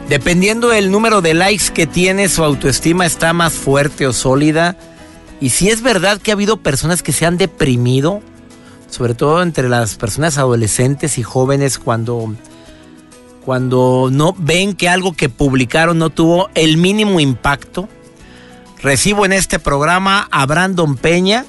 dependiendo 0.07 0.69
del 0.69 0.89
número 0.89 1.21
de 1.21 1.33
likes 1.33 1.73
que 1.73 1.85
tiene, 1.85 2.29
su 2.29 2.45
autoestima 2.45 3.05
está 3.05 3.33
más 3.33 3.51
fuerte 3.51 4.07
o 4.07 4.13
sólida. 4.13 4.77
Y 5.41 5.49
si 5.49 5.69
es 5.69 5.81
verdad 5.81 6.21
que 6.21 6.31
ha 6.31 6.35
habido 6.35 6.63
personas 6.63 7.03
que 7.03 7.11
se 7.11 7.25
han 7.25 7.37
deprimido, 7.37 8.21
sobre 8.89 9.15
todo 9.15 9.43
entre 9.43 9.67
las 9.67 9.95
personas 9.95 10.37
adolescentes 10.37 11.17
y 11.17 11.23
jóvenes 11.23 11.77
cuando 11.77 12.33
cuando 13.43 14.09
no 14.11 14.35
ven 14.37 14.75
que 14.75 14.89
algo 14.89 15.13
que 15.13 15.29
publicaron 15.29 15.97
no 15.97 16.09
tuvo 16.09 16.49
el 16.55 16.77
mínimo 16.77 17.19
impacto. 17.19 17.89
Recibo 18.81 19.25
en 19.25 19.33
este 19.33 19.59
programa 19.59 20.27
a 20.31 20.45
Brandon 20.45 20.95
Peña, 20.95 21.45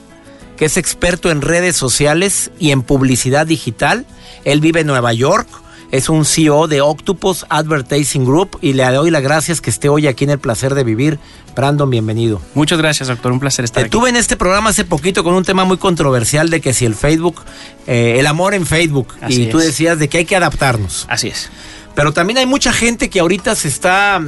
que 0.56 0.66
es 0.66 0.76
experto 0.76 1.30
en 1.30 1.42
redes 1.42 1.76
sociales 1.76 2.50
y 2.58 2.70
en 2.70 2.82
publicidad 2.82 3.46
digital. 3.46 4.06
Él 4.44 4.60
vive 4.60 4.80
en 4.80 4.86
Nueva 4.86 5.12
York, 5.12 5.48
es 5.92 6.08
un 6.08 6.24
CEO 6.24 6.68
de 6.68 6.80
Octopus 6.80 7.44
Advertising 7.50 8.24
Group 8.24 8.58
y 8.62 8.72
le 8.72 8.84
doy 8.84 9.10
las 9.10 9.22
gracias 9.22 9.60
que 9.60 9.68
esté 9.68 9.90
hoy 9.90 10.06
aquí 10.06 10.24
en 10.24 10.30
el 10.30 10.38
placer 10.38 10.74
de 10.74 10.84
vivir. 10.84 11.18
Brandon, 11.54 11.88
bienvenido. 11.90 12.40
Muchas 12.54 12.78
gracias, 12.78 13.08
doctor. 13.08 13.30
Un 13.30 13.38
placer 13.38 13.66
estar 13.66 13.82
Te 13.82 13.90
Tuve 13.90 14.08
en 14.08 14.16
este 14.16 14.38
programa 14.38 14.70
hace 14.70 14.86
poquito 14.86 15.22
con 15.22 15.34
un 15.34 15.44
tema 15.44 15.66
muy 15.66 15.76
controversial 15.76 16.48
de 16.48 16.62
que 16.62 16.72
si 16.72 16.86
el 16.86 16.94
Facebook, 16.94 17.42
eh, 17.86 18.16
el 18.18 18.26
amor 18.26 18.54
en 18.54 18.64
Facebook, 18.64 19.08
y 19.28 19.46
tú 19.46 19.58
decías 19.58 19.98
de 19.98 20.08
que 20.08 20.18
hay 20.18 20.24
que 20.24 20.34
adaptarnos. 20.34 21.04
Así 21.10 21.28
es. 21.28 21.50
Pero 21.94 22.12
también 22.14 22.38
hay 22.38 22.46
mucha 22.46 22.72
gente 22.72 23.10
que 23.10 23.20
ahorita 23.20 23.54
se 23.54 23.68
está 23.68 24.22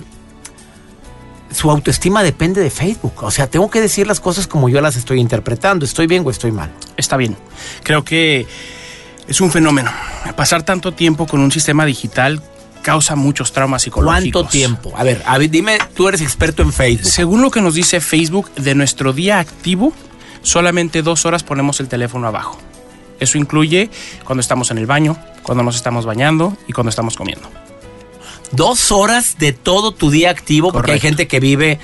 su 1.51 1.71
autoestima 1.71 2.23
depende 2.23 2.61
de 2.61 2.69
Facebook. 2.69 3.23
O 3.23 3.31
sea, 3.31 3.47
tengo 3.47 3.71
que 3.71 3.81
decir 3.81 4.07
las 4.07 4.21
cosas 4.21 4.47
como 4.47 4.69
yo 4.69 4.83
las 4.83 4.97
estoy 4.97 5.19
interpretando. 5.19 5.87
¿Estoy 5.87 6.07
bien 6.07 6.25
o 6.27 6.31
estoy 6.31 6.53
mal? 6.53 6.71
Está 6.99 7.17
bien. 7.17 7.37
Creo 7.85 8.05
que 8.05 8.47
es 9.29 9.41
un 9.41 9.51
fenómeno. 9.51 9.91
Pasar 10.37 10.63
tanto 10.63 10.93
tiempo 10.93 11.27
con 11.27 11.41
un 11.41 11.53
sistema 11.53 11.85
digital 11.85 12.43
causa 12.83 13.17
muchos 13.17 13.53
traumas 13.53 13.83
psicológicos. 13.83 14.43
¿Cuánto 14.43 14.51
tiempo? 14.51 14.93
A 14.97 15.03
ver, 15.05 15.23
a 15.27 15.39
ver, 15.39 15.51
dime, 15.51 15.79
tú 15.95 16.09
eres 16.09 16.21
experto 16.21 16.63
en 16.63 16.73
Facebook. 16.73 17.11
Según 17.11 17.43
lo 17.43 17.51
que 17.51 17.61
nos 17.61 17.75
dice 17.75 18.01
Facebook, 18.01 18.53
de 18.55 18.75
nuestro 18.75 19.13
día 19.13 19.39
activo, 19.39 19.93
solamente 20.43 21.03
dos 21.03 21.25
horas 21.25 21.43
ponemos 21.43 21.81
el 21.81 21.89
teléfono 21.89 22.29
abajo. 22.29 22.59
Eso 23.19 23.39
incluye 23.39 23.91
cuando 24.25 24.41
estamos 24.41 24.71
en 24.71 24.79
el 24.79 24.87
baño, 24.87 25.17
cuando 25.43 25.65
nos 25.65 25.77
estamos 25.77 26.05
bañando 26.05 26.57
y 26.69 26.73
cuando 26.73 26.91
estamos 26.91 27.17
comiendo. 27.17 27.49
Dos 28.53 28.93
horas 28.93 29.39
de 29.39 29.53
todo 29.53 29.93
tu 29.93 30.11
día 30.11 30.31
activo, 30.31 30.71
porque 30.71 30.93
hay 30.93 31.01
gente 31.01 31.27
que 31.27 31.41
vive, 31.41 31.81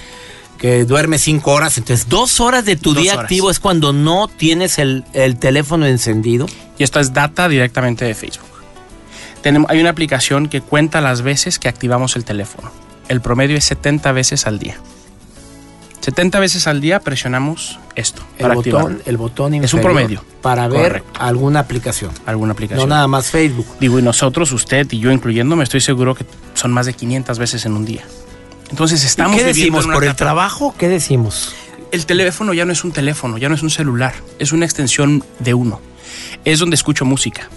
que 0.61 0.85
duerme 0.85 1.19
cinco 1.19 1.53
horas. 1.53 1.77
Entonces, 1.79 2.09
dos 2.09 2.39
horas 2.39 2.65
de 2.65 2.77
tu 2.77 2.95
día 2.95 3.15
horas. 3.15 3.25
activo 3.25 3.51
es 3.51 3.59
cuando 3.59 3.93
no 3.93 4.29
tienes 4.29 4.79
el, 4.79 5.05
el 5.15 5.37
teléfono 5.39 5.87
encendido. 5.87 6.47
Y 6.79 6.85
esto 6.85 7.01
es 7.01 7.13
data 7.13 7.49
directamente 7.49 8.05
de 8.05 8.15
Facebook. 8.15 8.47
Tenemos, 9.43 9.71
hay 9.71 9.81
una 9.81 9.91
aplicación 9.91 10.49
que 10.49 10.61
cuenta 10.61 11.01
las 11.01 11.23
veces 11.23 11.59
que 11.59 11.69
activamos 11.69 12.15
el 12.15 12.25
teléfono. 12.25 12.71
El 13.09 13.21
promedio 13.23 13.57
es 13.57 13.65
70 13.65 14.13
veces 14.13 14.47
al 14.47 14.59
día. 14.59 14.77
70 16.01 16.41
veces 16.41 16.67
al 16.67 16.81
día 16.81 17.01
presionamos 17.01 17.79
esto 17.95 18.23
El 18.39 18.43
para 18.43 18.55
botón, 18.55 18.75
activarlo. 18.75 19.03
el 19.05 19.17
botón 19.19 19.55
Es 19.55 19.75
un 19.75 19.81
promedio. 19.83 20.25
Para 20.41 20.67
ver 20.69 20.83
Correcto. 21.03 21.21
alguna 21.21 21.61
aplicación. 21.61 22.11
Alguna 22.25 22.49
No 22.49 22.53
aplicación. 22.53 22.89
nada 22.89 23.07
más 23.07 23.27
Facebook. 23.31 23.67
Digo, 23.81 23.99
y 23.99 24.03
nosotros, 24.03 24.51
usted 24.53 24.87
y 24.93 24.99
yo 24.99 25.11
incluyéndome, 25.13 25.63
estoy 25.65 25.81
seguro 25.83 26.15
que 26.15 26.25
son 26.55 26.73
más 26.73 26.87
de 26.87 26.95
500 26.95 27.39
veces 27.39 27.67
en 27.67 27.75
un 27.75 27.85
día. 27.85 28.03
Entonces 28.71 29.05
estamos 29.05 29.37
¿Qué 29.37 29.45
decimos? 29.45 29.87
¿Por 29.87 30.05
el 30.05 30.15
trabajo? 30.15 30.75
¿Qué 30.79 30.89
decimos? 30.89 31.55
El 31.91 32.07
teléfono 32.07 32.55
ya 32.55 32.65
no 32.65 32.73
es 32.73 32.85
un 32.85 32.93
teléfono, 32.93 33.37
ya 33.37 33.49
no 33.49 33.55
es 33.57 33.63
un 33.63 33.71
celular, 33.71 34.15
es 34.39 34.53
una 34.53 34.65
extensión 34.65 35.25
de 35.41 35.55
uno. 35.55 35.81
Es 36.45 36.61
donde 36.61 36.77
escucho 36.77 37.05
música, 37.05 37.49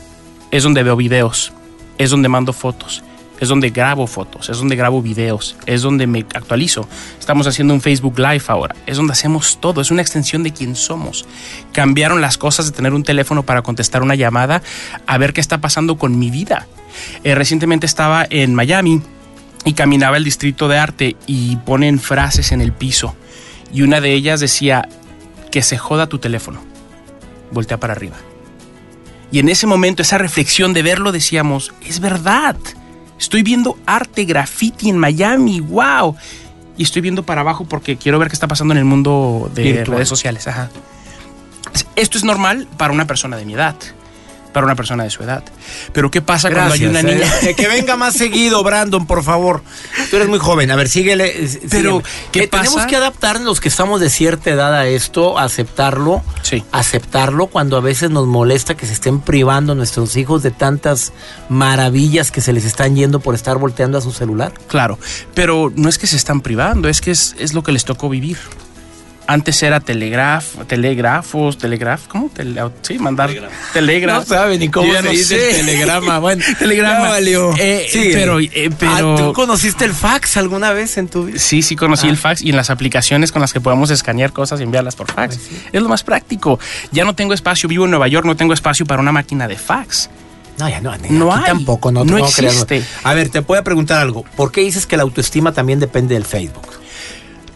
es 0.50 0.64
donde 0.64 0.82
veo 0.82 0.96
videos, 0.96 1.54
es 2.00 2.10
donde 2.10 2.30
mando 2.30 2.52
fotos, 2.52 3.04
es 3.40 3.48
donde 3.48 3.70
grabo 3.70 4.08
fotos, 4.08 4.50
es 4.50 4.58
donde 4.58 4.76
grabo 4.76 5.04
videos, 5.04 5.56
es 5.68 5.84
donde 5.84 6.08
me 6.08 6.20
actualizo. 6.34 6.88
Estamos 7.20 7.46
haciendo 7.46 7.76
un 7.76 7.82
Facebook 7.82 8.18
Live 8.18 8.44
ahora, 8.48 8.76
es 8.88 8.98
donde 8.98 9.14
hacemos 9.14 9.60
todo, 9.60 9.82
es 9.82 9.92
una 9.92 10.02
extensión 10.02 10.42
de 10.42 10.52
quién 10.52 10.76
somos. 10.76 11.28
Cambiaron 11.74 12.22
las 12.22 12.40
cosas 12.40 12.66
de 12.66 12.72
tener 12.72 12.94
un 12.94 13.04
teléfono 13.04 13.44
para 13.44 13.62
contestar 13.62 14.02
una 14.02 14.16
llamada 14.16 14.64
a 15.06 15.18
ver 15.20 15.34
qué 15.34 15.42
está 15.42 15.60
pasando 15.60 15.98
con 15.98 16.18
mi 16.18 16.32
vida. 16.32 16.68
Eh, 17.24 17.36
recientemente 17.36 17.86
estaba 17.86 18.26
en 18.30 18.56
Miami 18.56 19.02
y 19.66 19.74
caminaba 19.74 20.18
el 20.18 20.24
distrito 20.24 20.68
de 20.68 20.78
arte 20.78 21.16
y 21.26 21.58
ponen 21.58 22.00
frases 22.00 22.52
en 22.52 22.62
el 22.62 22.74
piso. 22.74 23.16
Y 23.74 23.82
una 23.82 24.02
de 24.02 24.14
ellas 24.14 24.40
decía, 24.40 24.88
que 25.54 25.62
se 25.62 25.78
joda 25.78 26.08
tu 26.08 26.18
teléfono. 26.18 26.62
Voltea 27.52 27.80
para 27.80 27.94
arriba. 27.94 28.16
Y 29.32 29.38
en 29.38 29.50
ese 29.50 29.68
momento, 29.68 30.02
esa 30.02 30.18
reflexión 30.18 30.74
de 30.74 30.82
verlo, 30.82 31.12
decíamos, 31.12 31.76
es 31.86 32.00
verdad. 32.00 32.56
Estoy 33.20 33.44
viendo 33.44 33.78
arte 33.86 34.26
graffiti 34.26 34.90
en 34.90 34.98
Miami, 34.98 35.60
wow. 35.60 36.16
Y 36.76 36.82
estoy 36.82 37.04
viendo 37.04 37.22
para 37.22 37.42
abajo 37.42 37.66
porque 37.66 37.98
quiero 37.98 38.18
ver 38.18 38.30
qué 38.30 38.34
está 38.34 38.48
pasando 38.48 38.74
en 38.74 38.80
el 38.80 38.86
mundo 38.86 39.52
de 39.54 39.62
Virtual. 39.62 39.98
redes 39.98 40.10
sociales. 40.10 40.48
Ajá. 40.48 40.72
Esto 41.96 42.18
es 42.18 42.24
normal 42.24 42.68
para 42.78 42.92
una 42.92 43.06
persona 43.06 43.38
de 43.38 43.46
mi 43.46 43.54
edad, 43.54 43.76
para 44.54 44.66
una 44.66 44.76
persona 44.76 45.04
de 45.04 45.10
su 45.10 45.24
edad. 45.24 45.44
Pero 45.92 46.10
¿qué 46.12 46.22
pasa 46.22 46.50
cuando 46.52 46.74
hay 46.76 46.86
una 46.86 47.02
niña? 47.02 47.26
Eh, 47.42 47.56
que 47.58 47.68
venga 47.68 47.96
más 47.98 48.14
seguido, 48.14 48.64
Brandon, 48.64 49.06
por 49.08 49.24
favor. 49.24 49.64
Tú 50.10 50.16
eres 50.18 50.30
muy 50.30 50.40
joven. 50.40 50.70
A 50.72 50.76
ver, 50.76 50.88
síguele. 50.88 51.44
eh, 51.46 51.60
Pero. 51.70 52.02
¿qué 52.32 52.44
Eh, 52.44 52.48
Tenemos 52.48 52.76
pasa? 52.76 52.88
que 52.88 52.96
adaptar 52.96 53.42
los 53.42 53.60
que 53.60 53.70
estamos 53.70 54.00
de 54.00 54.10
cierta 54.10 54.52
edad 54.52 54.74
a 54.74 54.88
esto, 54.88 55.38
aceptarlo. 55.40 56.22
Sí. 56.44 56.64
Aceptarlo 56.72 57.48
cuando 57.48 57.78
a 57.78 57.82
veces 57.82 58.12
nos 58.12 58.28
molesta 58.28 58.76
que 58.76 58.86
se 58.86 58.94
estén 58.94 59.20
privando 59.22 59.76
nuestros 59.76 60.16
hijos 60.16 60.44
de 60.44 60.52
tantas 60.52 61.14
maravillas 61.50 62.32
que 62.32 62.42
se 62.42 62.54
les 62.54 62.66
están 62.66 62.96
yendo 62.96 63.20
por 63.20 63.36
estar 63.36 63.58
volteando 63.58 63.98
a 63.98 64.02
su 64.02 64.12
celular. 64.12 64.54
Claro, 64.68 65.00
pero 65.34 65.72
no 65.76 65.90
es 65.90 65.98
que 65.98 66.08
se 66.08 66.16
están 66.16 66.42
privando, 66.42 66.90
es 66.90 67.02
que 67.02 67.12
es, 67.12 67.36
es 67.40 67.54
lo 67.54 67.64
que 67.64 67.72
les 67.72 67.86
tocó 67.86 68.10
vivir. 68.10 68.38
Antes 69.26 69.64
era 69.64 69.80
telegraf, 69.80 70.66
telégrafos, 70.68 71.58
telegraf, 71.58 72.08
¿cómo? 72.08 72.30
Tele- 72.30 72.70
sí, 72.82 73.00
mandar 73.00 73.30
telegraf. 73.72 74.28
No 74.30 74.36
sabe 74.36 74.58
ni 74.58 74.68
cómo 74.68 74.88
Yo 74.88 74.94
ya 74.94 75.00
se 75.00 75.06
no 75.06 75.12
dice 75.12 75.24
sé. 75.40 75.60
el 75.62 75.66
telegrama. 75.66 76.20
Bueno, 76.24 76.44
Telegrama. 76.60 77.08
valió. 77.10 77.54
Eh, 77.58 77.88
Síguele. 77.90 78.14
pero, 78.16 78.40
eh, 78.42 78.70
pero- 78.78 79.14
Ah, 79.14 79.18
¿Tú 79.18 79.34
conociste 79.34 79.86
el 79.86 79.94
fax 79.94 80.36
alguna 80.38 80.74
vez 80.74 80.98
en 80.98 81.08
tu 81.08 81.26
vida? 81.26 81.40
Sí, 81.40 81.62
sí 81.62 81.76
conocí 81.78 82.08
Ah. 82.08 82.10
el 82.10 82.18
fax 82.18 82.42
y 82.42 82.50
en 82.50 82.58
las 82.58 82.70
aplicaciones 82.70 83.32
con 83.32 83.42
las 83.42 83.54
que 83.54 83.62
podemos 83.62 83.90
escanear 83.92 84.34
cosas 84.34 84.60
y 84.60 84.64
enviarlas 84.64 84.96
por 84.98 85.10
fax. 85.10 85.38
Pues 85.38 85.48
sí. 85.48 85.62
Es 85.72 85.82
lo 85.82 85.88
más 85.88 86.04
práctico. 86.04 86.60
Ya 86.92 87.06
no 87.06 87.16
tengo 87.16 87.34
espacio, 87.34 87.70
vivo 87.70 87.86
en 87.86 87.92
Nueva 87.92 88.10
York, 88.10 88.26
no 88.26 88.36
tengo 88.36 88.54
espacio 88.54 88.86
para 88.86 89.02
una 89.02 89.14
máquina 89.14 89.48
de 89.48 89.58
fax. 89.58 90.10
No, 90.60 90.68
ya 90.70 90.82
no, 90.82 90.96
ni 90.98 91.10
No 91.10 91.32
aquí 91.34 91.46
hay. 91.46 91.48
tampoco, 91.48 91.92
no, 91.92 92.04
No 92.04 92.18
existe. 92.18 92.84
A 93.04 93.14
ver, 93.14 93.30
te 93.30 93.40
voy 93.40 93.58
a 93.58 93.64
preguntar 93.64 94.02
algo. 94.02 94.24
¿Por 94.36 94.52
qué 94.52 94.62
dices 94.62 94.86
que 94.86 94.98
la 94.98 95.04
autoestima 95.04 95.52
también 95.54 95.80
depende 95.80 96.14
del 96.14 96.26
Facebook? 96.26 96.68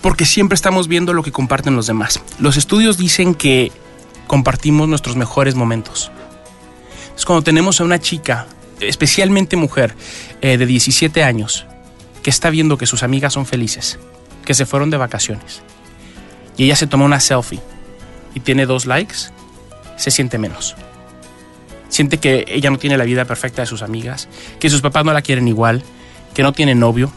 Porque 0.07 0.23
siempre 0.23 0.55
estamos 0.55 0.87
viendo 0.87 1.11
lo 1.11 1.21
que 1.21 1.33
comparten 1.33 1.75
los 1.75 1.85
demás. 1.85 2.21
Los 2.39 2.55
estudios 2.55 2.97
dicen 2.97 3.35
que 3.35 3.73
compartimos 4.25 4.87
nuestros 4.87 5.17
mejores 5.17 5.53
momentos. 5.53 6.13
Es 7.17 7.25
cuando 7.25 7.43
tenemos 7.43 7.81
a 7.81 7.83
una 7.83 7.99
chica, 7.99 8.47
especialmente 8.79 9.57
mujer, 9.57 9.95
eh, 10.39 10.57
de 10.57 10.65
17 10.65 11.25
años, 11.25 11.65
que 12.23 12.29
está 12.29 12.49
viendo 12.49 12.77
que 12.77 12.85
sus 12.85 13.03
amigas 13.03 13.33
son 13.33 13.45
felices, 13.45 13.99
que 14.45 14.53
se 14.53 14.65
fueron 14.65 14.89
de 14.91 14.95
vacaciones, 14.95 15.61
y 16.55 16.63
ella 16.63 16.77
se 16.77 16.87
toma 16.87 17.03
una 17.03 17.19
selfie 17.19 17.59
y 18.33 18.39
tiene 18.39 18.65
dos 18.65 18.85
likes, 18.85 19.33
se 19.97 20.09
siente 20.09 20.37
menos. 20.37 20.77
Siente 21.89 22.17
que 22.17 22.45
ella 22.47 22.69
no 22.69 22.77
tiene 22.77 22.97
la 22.97 23.03
vida 23.03 23.25
perfecta 23.25 23.63
de 23.63 23.65
sus 23.65 23.81
amigas, 23.81 24.29
que 24.61 24.69
sus 24.69 24.79
papás 24.79 25.03
no 25.03 25.11
la 25.11 25.21
quieren 25.21 25.49
igual, 25.49 25.83
que 26.33 26.43
no 26.43 26.53
tiene 26.53 26.75
novio, 26.75 27.11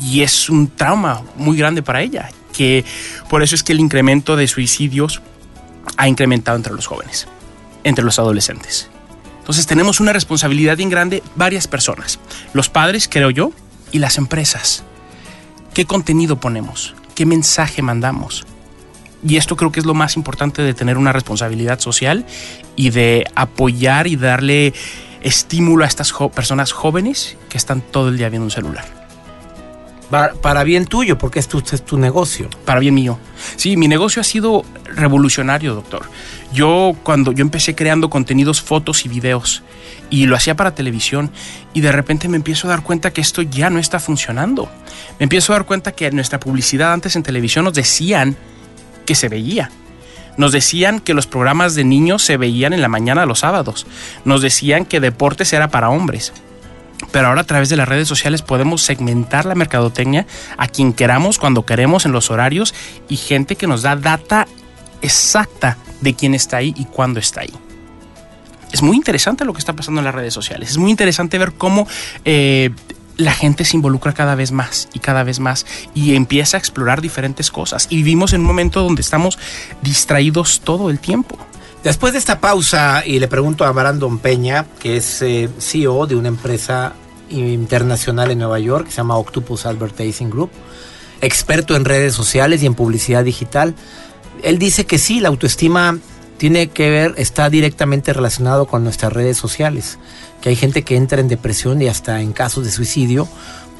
y 0.00 0.22
es 0.22 0.48
un 0.48 0.68
trauma 0.68 1.22
muy 1.36 1.56
grande 1.56 1.82
para 1.82 2.02
ella, 2.02 2.30
que 2.52 2.84
por 3.28 3.42
eso 3.42 3.54
es 3.54 3.62
que 3.62 3.72
el 3.72 3.80
incremento 3.80 4.36
de 4.36 4.48
suicidios 4.48 5.20
ha 5.96 6.08
incrementado 6.08 6.56
entre 6.56 6.74
los 6.74 6.86
jóvenes, 6.86 7.28
entre 7.84 8.04
los 8.04 8.18
adolescentes. 8.18 8.88
Entonces 9.38 9.66
tenemos 9.66 10.00
una 10.00 10.12
responsabilidad 10.12 10.76
bien 10.76 10.88
grande 10.88 11.22
varias 11.36 11.68
personas, 11.68 12.18
los 12.54 12.70
padres, 12.70 13.08
creo 13.10 13.30
yo, 13.30 13.52
y 13.92 13.98
las 13.98 14.18
empresas. 14.18 14.84
¿Qué 15.74 15.84
contenido 15.84 16.40
ponemos? 16.40 16.94
¿Qué 17.14 17.26
mensaje 17.26 17.82
mandamos? 17.82 18.46
Y 19.26 19.36
esto 19.36 19.56
creo 19.56 19.72
que 19.72 19.80
es 19.80 19.86
lo 19.86 19.94
más 19.94 20.16
importante 20.16 20.62
de 20.62 20.74
tener 20.74 20.98
una 20.98 21.12
responsabilidad 21.12 21.80
social 21.80 22.26
y 22.76 22.90
de 22.90 23.26
apoyar 23.34 24.06
y 24.06 24.16
darle 24.16 24.74
estímulo 25.22 25.84
a 25.84 25.86
estas 25.86 26.12
personas 26.34 26.72
jóvenes 26.72 27.36
que 27.48 27.56
están 27.56 27.80
todo 27.80 28.08
el 28.08 28.18
día 28.18 28.28
viendo 28.28 28.44
un 28.44 28.50
celular. 28.50 29.03
Para, 30.40 30.62
bien 30.62 30.86
tuyo, 30.86 31.18
porque 31.18 31.40
es 31.40 31.48
tu, 31.48 31.58
es 31.58 31.84
tu 31.84 31.98
negocio. 31.98 32.48
para 32.64 32.78
bien 32.78 32.94
mío. 32.94 33.18
Sí, 33.56 33.76
mi 33.76 33.88
negocio 33.88 34.20
ha 34.20 34.24
sido 34.24 34.64
revolucionario, 34.84 35.74
doctor. 35.74 36.08
Yo 36.52 36.92
cuando 37.02 37.32
yo 37.32 37.42
empecé 37.42 37.74
creando 37.74 38.10
contenidos, 38.10 38.62
fotos 38.62 39.04
y 39.04 39.08
videos 39.08 39.64
y 40.10 40.26
lo 40.26 40.36
hacía 40.36 40.54
para 40.54 40.72
televisión 40.72 41.32
y 41.72 41.80
de 41.80 41.90
repente 41.90 42.28
me 42.28 42.36
empiezo 42.36 42.68
a 42.68 42.70
dar 42.70 42.84
cuenta 42.84 43.12
que 43.12 43.20
esto 43.20 43.42
ya 43.42 43.70
no 43.70 43.80
está 43.80 43.98
funcionando. 43.98 44.70
Me 45.18 45.24
empiezo 45.24 45.52
a 45.52 45.56
dar 45.56 45.66
cuenta 45.66 45.90
que 45.90 46.08
nuestra 46.12 46.38
publicidad 46.38 46.92
antes 46.92 47.16
en 47.16 47.24
televisión 47.24 47.64
nos 47.64 47.74
decían 47.74 48.36
que 49.06 49.16
se 49.16 49.28
veía. 49.28 49.72
Nos 50.36 50.52
decían 50.52 51.00
que 51.00 51.14
los 51.14 51.26
programas 51.26 51.74
de 51.74 51.82
niños 51.82 52.22
se 52.22 52.36
veían 52.36 52.72
en 52.72 52.82
la 52.82 52.88
mañana 52.88 53.26
los 53.26 53.40
sábados. 53.40 53.84
Nos 54.24 54.42
decían 54.42 54.84
que 54.84 55.00
deportes 55.00 55.52
era 55.52 55.68
para 55.68 55.90
hombres. 55.90 56.32
Pero 57.10 57.28
ahora 57.28 57.42
a 57.42 57.44
través 57.44 57.68
de 57.68 57.76
las 57.76 57.88
redes 57.88 58.08
sociales 58.08 58.42
podemos 58.42 58.82
segmentar 58.82 59.46
la 59.46 59.54
mercadotecnia 59.54 60.26
a 60.56 60.68
quien 60.68 60.92
queramos, 60.92 61.38
cuando 61.38 61.64
queremos, 61.66 62.06
en 62.06 62.12
los 62.12 62.30
horarios 62.30 62.74
y 63.08 63.16
gente 63.16 63.56
que 63.56 63.66
nos 63.66 63.82
da 63.82 63.96
data 63.96 64.46
exacta 65.02 65.76
de 66.00 66.14
quién 66.14 66.34
está 66.34 66.58
ahí 66.58 66.74
y 66.76 66.84
cuándo 66.86 67.20
está 67.20 67.42
ahí. 67.42 67.52
Es 68.72 68.82
muy 68.82 68.96
interesante 68.96 69.44
lo 69.44 69.52
que 69.52 69.60
está 69.60 69.74
pasando 69.74 70.00
en 70.00 70.04
las 70.04 70.14
redes 70.14 70.34
sociales. 70.34 70.70
Es 70.70 70.78
muy 70.78 70.90
interesante 70.90 71.38
ver 71.38 71.52
cómo 71.52 71.86
eh, 72.24 72.70
la 73.16 73.32
gente 73.32 73.64
se 73.64 73.76
involucra 73.76 74.12
cada 74.12 74.34
vez 74.34 74.50
más 74.50 74.88
y 74.92 74.98
cada 74.98 75.22
vez 75.22 75.38
más 75.38 75.66
y 75.94 76.16
empieza 76.16 76.56
a 76.56 76.60
explorar 76.60 77.00
diferentes 77.00 77.50
cosas. 77.50 77.86
Y 77.90 77.96
vivimos 77.96 78.32
en 78.32 78.40
un 78.40 78.46
momento 78.48 78.82
donde 78.82 79.02
estamos 79.02 79.38
distraídos 79.82 80.60
todo 80.60 80.90
el 80.90 80.98
tiempo. 80.98 81.38
Después 81.84 82.14
de 82.14 82.18
esta 82.18 82.40
pausa, 82.40 83.02
y 83.04 83.18
le 83.18 83.28
pregunto 83.28 83.66
a 83.66 83.70
Brandon 83.70 84.18
Peña, 84.18 84.64
que 84.80 84.96
es 84.96 85.20
eh, 85.20 85.50
CEO 85.58 86.06
de 86.06 86.16
una 86.16 86.28
empresa 86.28 86.94
internacional 87.28 88.30
en 88.30 88.38
Nueva 88.38 88.58
York, 88.58 88.86
que 88.86 88.90
se 88.90 88.96
llama 88.96 89.18
Octopus 89.18 89.66
Advertising 89.66 90.30
Group, 90.30 90.50
experto 91.20 91.76
en 91.76 91.84
redes 91.84 92.14
sociales 92.14 92.62
y 92.62 92.66
en 92.66 92.74
publicidad 92.74 93.22
digital. 93.22 93.74
Él 94.42 94.58
dice 94.58 94.86
que 94.86 94.96
sí, 94.96 95.20
la 95.20 95.28
autoestima 95.28 95.98
tiene 96.38 96.68
que 96.68 96.88
ver, 96.88 97.14
está 97.18 97.50
directamente 97.50 98.14
relacionado 98.14 98.64
con 98.64 98.82
nuestras 98.82 99.12
redes 99.12 99.36
sociales, 99.36 99.98
que 100.40 100.48
hay 100.48 100.56
gente 100.56 100.84
que 100.84 100.96
entra 100.96 101.20
en 101.20 101.28
depresión 101.28 101.82
y 101.82 101.88
hasta 101.88 102.22
en 102.22 102.32
casos 102.32 102.64
de 102.64 102.70
suicidio 102.70 103.28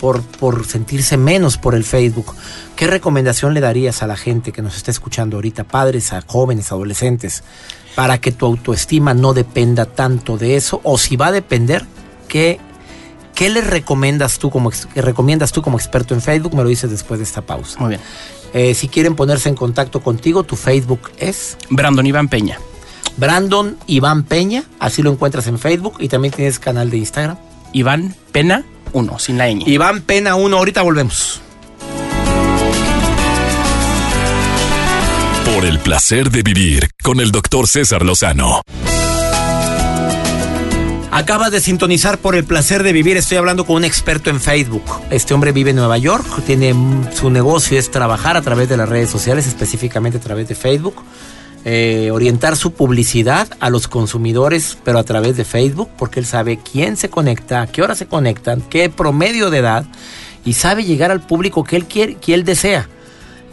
por, 0.04 0.20
por 0.20 0.66
sentirse 0.66 1.16
menos 1.16 1.56
por 1.56 1.74
el 1.74 1.82
Facebook. 1.82 2.34
¿Qué 2.76 2.86
recomendación 2.86 3.54
le 3.54 3.60
darías 3.60 4.02
a 4.02 4.06
la 4.06 4.18
gente 4.18 4.52
que 4.52 4.60
nos 4.60 4.76
está 4.76 4.90
escuchando 4.90 5.38
ahorita, 5.38 5.64
padres, 5.64 6.12
a 6.12 6.20
jóvenes, 6.20 6.72
adolescentes, 6.72 7.42
para 7.94 8.18
que 8.18 8.30
tu 8.30 8.44
autoestima 8.44 9.14
no 9.14 9.32
dependa 9.32 9.86
tanto 9.86 10.36
de 10.36 10.56
eso? 10.56 10.82
O 10.84 10.98
si 10.98 11.16
va 11.16 11.28
a 11.28 11.32
depender, 11.32 11.86
¿qué, 12.28 12.60
¿Qué 13.34 13.48
le 13.48 13.62
recomiendas 13.62 14.38
tú 14.38 14.50
como 14.50 14.70
que 14.70 15.00
recomiendas 15.00 15.52
tú 15.52 15.62
como 15.62 15.78
experto 15.78 16.12
en 16.12 16.20
Facebook? 16.20 16.54
Me 16.54 16.62
lo 16.62 16.68
dices 16.68 16.90
después 16.90 17.18
de 17.18 17.24
esta 17.24 17.40
pausa. 17.40 17.80
Muy 17.80 17.88
bien. 17.88 18.00
Eh, 18.52 18.74
si 18.74 18.88
quieren 18.88 19.16
ponerse 19.16 19.48
en 19.48 19.54
contacto 19.54 20.02
contigo, 20.02 20.42
tu 20.42 20.56
Facebook 20.56 21.12
es 21.16 21.56
Brandon 21.70 22.04
Iván 22.04 22.28
Peña. 22.28 22.58
Brandon 23.16 23.78
Iván 23.86 24.24
Peña, 24.24 24.64
así 24.80 25.02
lo 25.02 25.10
encuentras 25.10 25.46
en 25.46 25.58
Facebook 25.58 25.94
y 25.98 26.08
también 26.08 26.34
tienes 26.34 26.58
canal 26.58 26.90
de 26.90 26.98
Instagram. 26.98 27.38
Iván 27.72 28.14
Pena 28.32 28.66
1, 28.94 29.18
sin 29.18 29.36
la 29.36 29.50
ñ. 29.50 29.62
Iván 29.66 30.00
Pena 30.00 30.36
1, 30.36 30.56
ahorita 30.56 30.82
volvemos. 30.82 31.42
Por 35.44 35.64
el 35.66 35.78
placer 35.80 36.30
de 36.30 36.42
vivir 36.42 36.88
con 37.02 37.20
el 37.20 37.30
doctor 37.30 37.68
César 37.68 38.02
Lozano. 38.02 38.62
Acabas 41.10 41.52
de 41.52 41.60
sintonizar 41.60 42.18
por 42.18 42.34
el 42.34 42.42
placer 42.42 42.82
de 42.82 42.92
vivir. 42.92 43.16
Estoy 43.16 43.36
hablando 43.36 43.64
con 43.64 43.76
un 43.76 43.84
experto 43.84 44.30
en 44.30 44.40
Facebook. 44.40 44.82
Este 45.10 45.32
hombre 45.32 45.52
vive 45.52 45.70
en 45.70 45.76
Nueva 45.76 45.96
York. 45.96 46.26
Tiene 46.44 46.74
mm, 46.74 47.12
su 47.14 47.30
negocio 47.30 47.78
es 47.78 47.92
trabajar 47.92 48.36
a 48.36 48.42
través 48.42 48.68
de 48.68 48.76
las 48.76 48.88
redes 48.88 49.10
sociales, 49.10 49.46
específicamente 49.46 50.18
a 50.18 50.20
través 50.20 50.48
de 50.48 50.56
Facebook. 50.56 50.96
Eh, 51.66 52.10
orientar 52.12 52.56
su 52.58 52.74
publicidad 52.74 53.48
a 53.58 53.70
los 53.70 53.88
consumidores, 53.88 54.76
pero 54.84 54.98
a 54.98 55.02
través 55.04 55.36
de 55.38 55.46
Facebook, 55.46 55.88
porque 55.96 56.20
él 56.20 56.26
sabe 56.26 56.58
quién 56.58 56.98
se 56.98 57.08
conecta, 57.08 57.62
a 57.62 57.66
qué 57.66 57.80
hora 57.80 57.94
se 57.94 58.04
conectan, 58.06 58.60
qué 58.60 58.90
promedio 58.90 59.48
de 59.48 59.58
edad 59.58 59.86
y 60.44 60.52
sabe 60.52 60.84
llegar 60.84 61.10
al 61.10 61.20
público 61.26 61.64
que 61.64 61.76
él 61.76 61.86
quiere, 61.86 62.16
que 62.16 62.34
él 62.34 62.44
desea. 62.44 62.88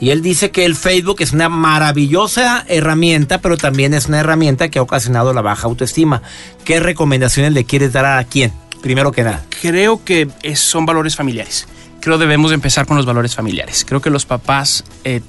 Y 0.01 0.09
él 0.09 0.21
dice 0.21 0.51
que 0.51 0.65
el 0.65 0.75
Facebook 0.75 1.17
es 1.21 1.31
una 1.31 1.47
maravillosa 1.47 2.65
herramienta, 2.67 3.39
pero 3.39 3.55
también 3.55 3.93
es 3.93 4.07
una 4.07 4.19
herramienta 4.19 4.67
que 4.69 4.79
ha 4.79 4.81
ocasionado 4.81 5.31
la 5.31 5.41
baja 5.41 5.67
autoestima. 5.67 6.21
¿Qué 6.65 6.79
recomendaciones 6.79 7.53
le 7.53 7.63
quieres 7.65 7.93
dar 7.93 8.05
a 8.05 8.23
quién? 8.25 8.51
Primero 8.81 9.11
que 9.11 9.23
nada. 9.23 9.45
Creo 9.61 10.03
que 10.03 10.27
es- 10.43 10.59
son 10.59 10.85
valores 10.85 11.15
familiares. 11.15 11.67
Creo 12.01 12.17
debemos 12.17 12.49
de 12.51 12.55
empezar 12.55 12.87
con 12.87 12.97
los 12.97 13.05
valores 13.05 13.35
familiares. 13.35 13.85
Creo 13.87 14.01
que 14.01 14.09
los 14.09 14.25
papás 14.25 14.83
eh, 15.03 15.21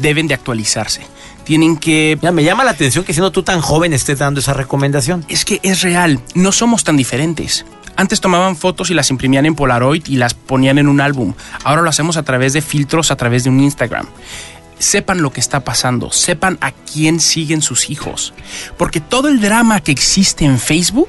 deben 0.00 0.26
de 0.26 0.34
actualizarse. 0.34 1.00
Tienen 1.48 1.78
que... 1.78 2.18
Ya 2.20 2.30
me 2.30 2.44
llama 2.44 2.62
la 2.62 2.72
atención 2.72 3.06
que 3.06 3.14
siendo 3.14 3.32
tú 3.32 3.42
tan 3.42 3.62
joven 3.62 3.94
estés 3.94 4.18
dando 4.18 4.38
esa 4.38 4.52
recomendación. 4.52 5.24
Es 5.30 5.46
que 5.46 5.60
es 5.62 5.80
real, 5.80 6.20
no 6.34 6.52
somos 6.52 6.84
tan 6.84 6.98
diferentes. 6.98 7.64
Antes 7.96 8.20
tomaban 8.20 8.54
fotos 8.54 8.90
y 8.90 8.94
las 8.94 9.08
imprimían 9.08 9.46
en 9.46 9.54
Polaroid 9.54 10.04
y 10.08 10.16
las 10.16 10.34
ponían 10.34 10.76
en 10.76 10.88
un 10.88 11.00
álbum. 11.00 11.32
Ahora 11.64 11.80
lo 11.80 11.88
hacemos 11.88 12.18
a 12.18 12.22
través 12.22 12.52
de 12.52 12.60
filtros, 12.60 13.10
a 13.10 13.16
través 13.16 13.44
de 13.44 13.50
un 13.50 13.60
Instagram. 13.60 14.06
Sepan 14.78 15.22
lo 15.22 15.32
que 15.32 15.40
está 15.40 15.60
pasando, 15.60 16.12
sepan 16.12 16.58
a 16.60 16.72
quién 16.72 17.18
siguen 17.18 17.62
sus 17.62 17.88
hijos. 17.88 18.34
Porque 18.76 19.00
todo 19.00 19.28
el 19.28 19.40
drama 19.40 19.80
que 19.80 19.90
existe 19.90 20.44
en 20.44 20.58
Facebook 20.58 21.08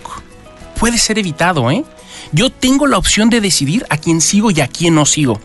puede 0.79 0.99
ser 0.99 1.19
evitado, 1.19 1.69
¿eh? 1.69 1.83
Yo 2.31 2.49
tengo 2.49 2.87
la 2.87 2.97
opción 2.97 3.29
de 3.29 3.41
decidir 3.41 3.85
a 3.89 3.97
quién 3.97 4.21
sigo 4.21 4.51
y 4.51 4.61
a 4.61 4.69
quién 4.69 4.95
no 4.95 5.05
sigo. 5.05 5.41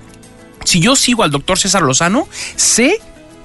Si 0.65 0.79
yo 0.79 0.95
sigo 0.95 1.25
al 1.25 1.33
doctor 1.33 1.59
César 1.59 1.83
Lozano, 1.83 2.29
sé 2.55 3.01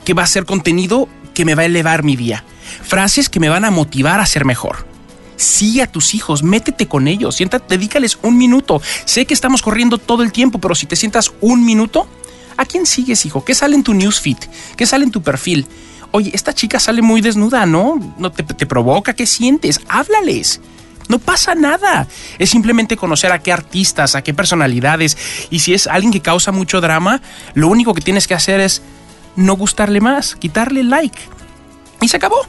que 0.05 0.13
va 0.13 0.23
a 0.23 0.27
ser 0.27 0.45
contenido 0.45 1.09
que 1.39 1.45
me 1.45 1.55
va 1.55 1.61
a 1.61 1.67
elevar 1.67 2.03
mi 2.03 2.17
día. 2.17 2.43
Frases 2.83 3.29
que 3.29 3.39
me 3.39 3.47
van 3.47 3.63
a 3.63 3.71
motivar 3.71 4.19
a 4.19 4.25
ser 4.25 4.43
mejor. 4.43 4.85
Sigue 5.37 5.81
a 5.81 5.87
tus 5.87 6.13
hijos, 6.13 6.43
métete 6.43 6.89
con 6.89 7.07
ellos, 7.07 7.37
siéntate, 7.37 7.77
dedícales 7.77 8.19
un 8.23 8.37
minuto. 8.37 8.81
Sé 9.05 9.25
que 9.25 9.33
estamos 9.33 9.61
corriendo 9.61 9.97
todo 9.99 10.21
el 10.21 10.33
tiempo, 10.33 10.59
pero 10.59 10.75
si 10.75 10.85
te 10.85 10.97
sientas 10.97 11.31
un 11.39 11.63
minuto, 11.63 12.09
¿a 12.57 12.65
quién 12.65 12.85
sigues, 12.85 13.25
hijo? 13.25 13.45
¿Qué 13.45 13.55
sale 13.55 13.77
en 13.77 13.83
tu 13.83 13.93
newsfeed? 13.93 14.35
¿Qué 14.75 14.85
sale 14.85 15.05
en 15.05 15.11
tu 15.11 15.21
perfil? 15.21 15.65
Oye, 16.11 16.29
esta 16.33 16.53
chica 16.53 16.77
sale 16.77 17.01
muy 17.01 17.21
desnuda, 17.21 17.65
¿no? 17.65 17.97
¿No 18.17 18.33
te, 18.33 18.43
te 18.43 18.65
provoca? 18.65 19.13
¿Qué 19.13 19.25
sientes? 19.25 19.79
Háblales. 19.87 20.59
No 21.07 21.19
pasa 21.19 21.55
nada. 21.55 22.05
Es 22.37 22.49
simplemente 22.49 22.97
conocer 22.97 23.31
a 23.31 23.39
qué 23.39 23.53
artistas, 23.53 24.13
a 24.15 24.23
qué 24.23 24.33
personalidades. 24.33 25.17
Y 25.49 25.59
si 25.59 25.73
es 25.73 25.87
alguien 25.87 26.11
que 26.11 26.19
causa 26.19 26.51
mucho 26.51 26.81
drama, 26.81 27.21
lo 27.53 27.69
único 27.69 27.93
que 27.93 28.01
tienes 28.01 28.27
que 28.27 28.33
hacer 28.33 28.59
es 28.59 28.81
no 29.35 29.53
gustarle 29.55 30.01
más, 30.01 30.35
quitarle 30.35 30.83
like. 30.83 31.19
Y 32.01 32.07
se 32.07 32.17
acabó. 32.17 32.45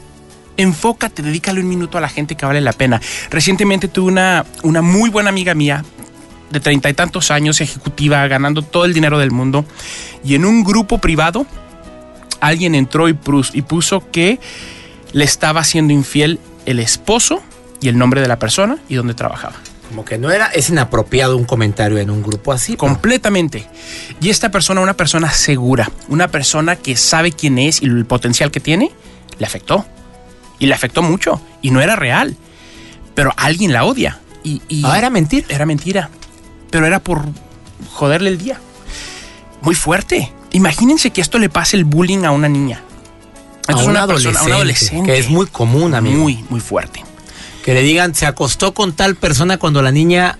Enfócate, 0.57 1.21
dedícale 1.21 1.61
un 1.61 1.69
minuto 1.69 1.97
a 1.97 2.01
la 2.01 2.09
gente 2.09 2.35
que 2.35 2.45
vale 2.45 2.61
la 2.61 2.73
pena. 2.73 3.01
Recientemente 3.29 3.87
tuve 3.87 4.11
una, 4.11 4.45
una 4.63 4.81
muy 4.81 5.09
buena 5.09 5.29
amiga 5.29 5.53
mía 5.53 5.83
de 6.51 6.59
treinta 6.59 6.89
y 6.89 6.93
tantos 6.93 7.31
años, 7.31 7.61
ejecutiva, 7.61 8.27
ganando 8.27 8.61
todo 8.61 8.85
el 8.85 8.93
dinero 8.93 9.17
del 9.17 9.31
mundo. 9.31 9.65
Y 10.23 10.35
en 10.35 10.45
un 10.45 10.63
grupo 10.63 10.99
privado, 10.99 11.45
alguien 12.41 12.75
entró 12.75 13.07
y, 13.07 13.13
puso 13.13 14.11
que 14.11 14.39
le 15.13 15.23
estaba 15.23 15.63
siendo 15.63 15.93
infiel 15.93 16.39
el 16.65 16.79
esposo 16.79 17.41
y 17.79 17.87
el 17.87 17.97
nombre 17.97 18.21
de 18.21 18.27
la 18.27 18.37
persona 18.37 18.77
y 18.89 18.95
dónde 18.95 19.13
trabajaba. 19.13 19.55
Como 19.91 20.05
que 20.05 20.17
no 20.17 20.31
era, 20.31 20.45
es 20.47 20.69
inapropiado 20.69 21.35
un 21.35 21.43
comentario 21.43 21.97
en 21.97 22.09
un 22.09 22.23
grupo 22.23 22.53
así. 22.53 22.77
Completamente. 22.77 23.67
Y 24.21 24.29
esta 24.29 24.49
persona, 24.49 24.79
una 24.79 24.95
persona 24.95 25.29
segura, 25.31 25.91
una 26.07 26.29
persona 26.29 26.77
que 26.77 26.95
sabe 26.95 27.33
quién 27.33 27.57
es 27.59 27.81
y 27.81 27.85
el 27.87 28.05
potencial 28.05 28.51
que 28.51 28.61
tiene, 28.61 28.89
le 29.37 29.45
afectó. 29.45 29.85
Y 30.59 30.67
le 30.67 30.73
afectó 30.75 31.01
mucho. 31.01 31.41
Y 31.61 31.71
no 31.71 31.81
era 31.81 31.97
real. 31.97 32.37
Pero 33.15 33.33
alguien 33.35 33.73
la 33.73 33.83
odia. 33.83 34.19
Y, 34.45 34.61
y 34.69 34.83
Ah, 34.85 34.97
era 34.97 35.09
mentira. 35.09 35.45
era 35.49 35.65
mentira. 35.65 36.09
Pero 36.69 36.85
era 36.85 36.99
por 36.99 37.23
joderle 37.91 38.29
el 38.29 38.37
día. 38.37 38.57
Muy 39.61 39.75
fuerte. 39.75 40.31
Imagínense 40.53 41.09
que 41.11 41.19
esto 41.19 41.37
le 41.37 41.49
pase 41.49 41.75
el 41.75 41.83
bullying 41.83 42.23
a 42.23 42.31
una 42.31 42.47
niña. 42.47 42.81
Esto 43.67 43.73
A 43.77 43.81
es 43.81 43.83
un 43.85 43.91
una 43.91 44.07
persona- 44.07 44.39
a 44.39 44.43
un 44.43 44.51
adolescente. 44.53 45.11
Que 45.11 45.19
es 45.19 45.29
muy 45.29 45.47
común, 45.47 45.93
amigo. 45.95 46.17
Muy, 46.17 46.45
muy 46.49 46.61
fuerte. 46.61 47.03
Que 47.63 47.73
le 47.73 47.81
digan, 47.81 48.15
se 48.15 48.25
acostó 48.25 48.73
con 48.73 48.93
tal 48.93 49.15
persona 49.15 49.57
cuando 49.57 49.81
la 49.81 49.91
niña, 49.91 50.39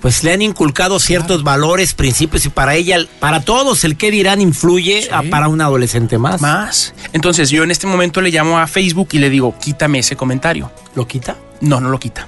pues 0.00 0.24
le 0.24 0.32
han 0.32 0.40
inculcado 0.42 0.98
ciertos 0.98 1.42
valores, 1.42 1.92
principios 1.92 2.46
y 2.46 2.48
para 2.48 2.74
ella, 2.74 2.98
para 3.20 3.40
todos 3.40 3.84
el 3.84 3.96
que 3.96 4.10
dirán 4.10 4.40
influye 4.40 5.02
Sí. 5.02 5.08
a- 5.12 5.22
para 5.22 5.48
un 5.48 5.60
adolescente 5.60 6.16
más. 6.18 6.40
Más. 6.40 6.94
Entonces 7.12 7.50
yo 7.50 7.62
en 7.62 7.70
este 7.70 7.86
momento 7.86 8.20
le 8.22 8.30
llamo 8.30 8.58
a 8.58 8.66
Facebook 8.66 9.08
y 9.12 9.18
le 9.18 9.28
digo, 9.30 9.54
quítame 9.58 9.98
ese 9.98 10.16
comentario. 10.16 10.70
¿Lo 10.94 11.06
quita? 11.06 11.36
No, 11.60 11.80
no 11.80 11.88
lo 11.90 11.98
quita. 11.98 12.26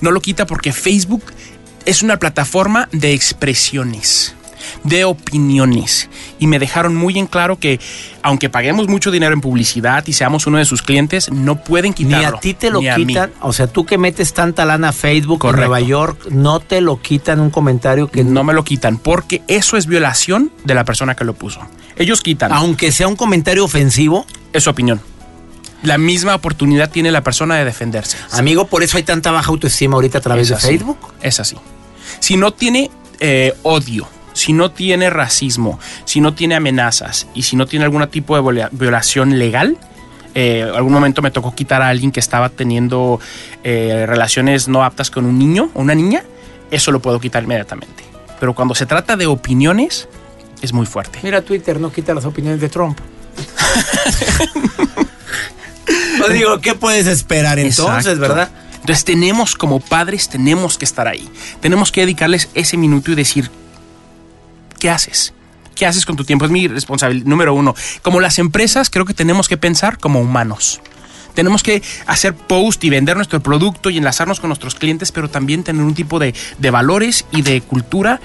No 0.00 0.10
lo 0.10 0.20
quita 0.20 0.46
porque 0.46 0.72
Facebook 0.72 1.22
es 1.84 2.02
una 2.02 2.18
plataforma 2.18 2.88
de 2.92 3.12
expresiones, 3.12 4.34
de 4.84 5.04
opiniones. 5.04 6.08
Y 6.38 6.46
me 6.46 6.58
dejaron 6.58 6.94
muy 6.94 7.18
en 7.18 7.26
claro 7.26 7.58
que 7.58 7.80
aunque 8.22 8.48
paguemos 8.48 8.88
mucho 8.88 9.10
dinero 9.10 9.32
en 9.32 9.40
publicidad 9.40 10.06
y 10.06 10.12
seamos 10.12 10.46
uno 10.46 10.58
de 10.58 10.64
sus 10.64 10.82
clientes, 10.82 11.30
no 11.30 11.62
pueden 11.62 11.90
Ni 11.90 11.94
quitarlo. 12.04 12.36
a 12.36 12.40
ti 12.40 12.54
te 12.54 12.70
lo 12.70 12.80
ni 12.80 13.06
quitan. 13.06 13.32
O 13.40 13.52
sea, 13.52 13.66
tú 13.66 13.86
que 13.86 13.98
metes 13.98 14.32
tanta 14.34 14.64
lana 14.64 14.88
a 14.88 14.92
Facebook 14.92 15.44
en 15.46 15.56
Nueva 15.56 15.80
York, 15.80 16.28
no 16.30 16.60
te 16.60 16.80
lo 16.80 17.00
quitan 17.00 17.40
un 17.40 17.50
comentario 17.50 18.08
que 18.10 18.24
No 18.24 18.44
me 18.44 18.52
lo 18.52 18.64
quitan 18.64 18.98
porque 18.98 19.42
eso 19.48 19.76
es 19.76 19.86
violación 19.86 20.50
de 20.64 20.74
la 20.74 20.84
persona 20.84 21.14
que 21.14 21.24
lo 21.24 21.34
puso. 21.34 21.60
Ellos 21.96 22.20
quitan. 22.20 22.52
Aunque 22.52 22.92
sea 22.92 23.08
un 23.08 23.16
comentario 23.16 23.64
ofensivo, 23.64 24.26
Es 24.52 24.64
su 24.64 24.70
opinión. 24.70 25.00
La 25.82 25.98
misma 25.98 26.34
oportunidad 26.34 26.90
tiene 26.90 27.10
la 27.12 27.22
persona 27.22 27.56
de 27.56 27.64
defenderse. 27.64 28.16
amigo, 28.32 28.66
por 28.66 28.82
eso 28.82 28.96
hay 28.96 29.02
tanta 29.02 29.30
baja 29.30 29.50
autoestima 29.50 29.94
ahorita 29.94 30.18
a 30.18 30.20
través 30.20 30.48
de. 30.48 30.56
Facebook. 30.56 30.98
Es 31.22 31.38
así. 31.38 31.56
Si 32.18 32.36
no 32.36 32.52
tiene 32.52 32.90
eh, 33.20 33.54
odio, 33.62 34.08
si 34.36 34.52
no 34.52 34.70
tiene 34.70 35.08
racismo, 35.08 35.80
si 36.04 36.20
no 36.20 36.34
tiene 36.34 36.54
amenazas 36.56 37.26
y 37.34 37.42
si 37.44 37.56
no 37.56 37.66
tiene 37.66 37.84
algún 37.86 38.06
tipo 38.08 38.36
de 38.36 38.42
viola- 38.42 38.68
violación 38.70 39.38
legal, 39.38 39.78
eh, 40.34 40.70
algún 40.74 40.92
momento 40.92 41.22
me 41.22 41.30
tocó 41.30 41.54
quitar 41.54 41.80
a 41.80 41.88
alguien 41.88 42.12
que 42.12 42.20
estaba 42.20 42.50
teniendo 42.50 43.18
eh, 43.64 44.04
relaciones 44.06 44.68
no 44.68 44.84
aptas 44.84 45.10
con 45.10 45.24
un 45.24 45.38
niño 45.38 45.70
o 45.72 45.80
una 45.80 45.94
niña, 45.94 46.22
eso 46.70 46.92
lo 46.92 47.00
puedo 47.00 47.18
quitar 47.18 47.44
inmediatamente. 47.44 48.04
Pero 48.38 48.54
cuando 48.54 48.74
se 48.74 48.84
trata 48.84 49.16
de 49.16 49.26
opiniones, 49.26 50.08
es 50.60 50.72
muy 50.74 50.84
fuerte. 50.84 51.18
Mira, 51.22 51.40
Twitter 51.40 51.80
no 51.80 51.90
quita 51.90 52.12
las 52.12 52.26
opiniones 52.26 52.60
de 52.60 52.68
Trump. 52.68 52.98
Pues 56.18 56.32
digo, 56.32 56.60
¿qué 56.60 56.74
puedes 56.74 57.06
esperar 57.06 57.58
entonces, 57.58 58.06
Exacto. 58.14 58.20
verdad? 58.20 58.50
Entonces 58.80 59.04
tenemos 59.04 59.54
como 59.54 59.80
padres, 59.80 60.28
tenemos 60.28 60.78
que 60.78 60.84
estar 60.84 61.06
ahí. 61.06 61.28
Tenemos 61.60 61.92
que 61.92 62.00
dedicarles 62.00 62.48
ese 62.54 62.76
minuto 62.76 63.12
y 63.12 63.14
decir, 63.14 63.50
¿qué 64.78 64.90
haces? 64.90 65.32
¿Qué 65.74 65.86
haces 65.86 66.06
con 66.06 66.16
tu 66.16 66.24
tiempo? 66.24 66.46
Es 66.46 66.50
mi 66.50 66.68
responsabilidad 66.68 67.26
número 67.26 67.54
uno. 67.54 67.74
Como 68.02 68.20
las 68.20 68.38
empresas, 68.38 68.88
creo 68.88 69.04
que 69.04 69.14
tenemos 69.14 69.46
que 69.48 69.56
pensar 69.56 69.98
como 69.98 70.20
humanos. 70.20 70.80
Tenemos 71.34 71.62
que 71.62 71.82
hacer 72.06 72.34
post 72.34 72.82
y 72.84 72.88
vender 72.88 73.16
nuestro 73.16 73.40
producto 73.40 73.90
y 73.90 73.98
enlazarnos 73.98 74.40
con 74.40 74.48
nuestros 74.48 74.74
clientes, 74.74 75.12
pero 75.12 75.28
también 75.28 75.64
tener 75.64 75.82
un 75.82 75.94
tipo 75.94 76.18
de, 76.18 76.34
de 76.58 76.70
valores 76.70 77.26
y 77.30 77.42
de 77.42 77.60
cultura 77.60 78.20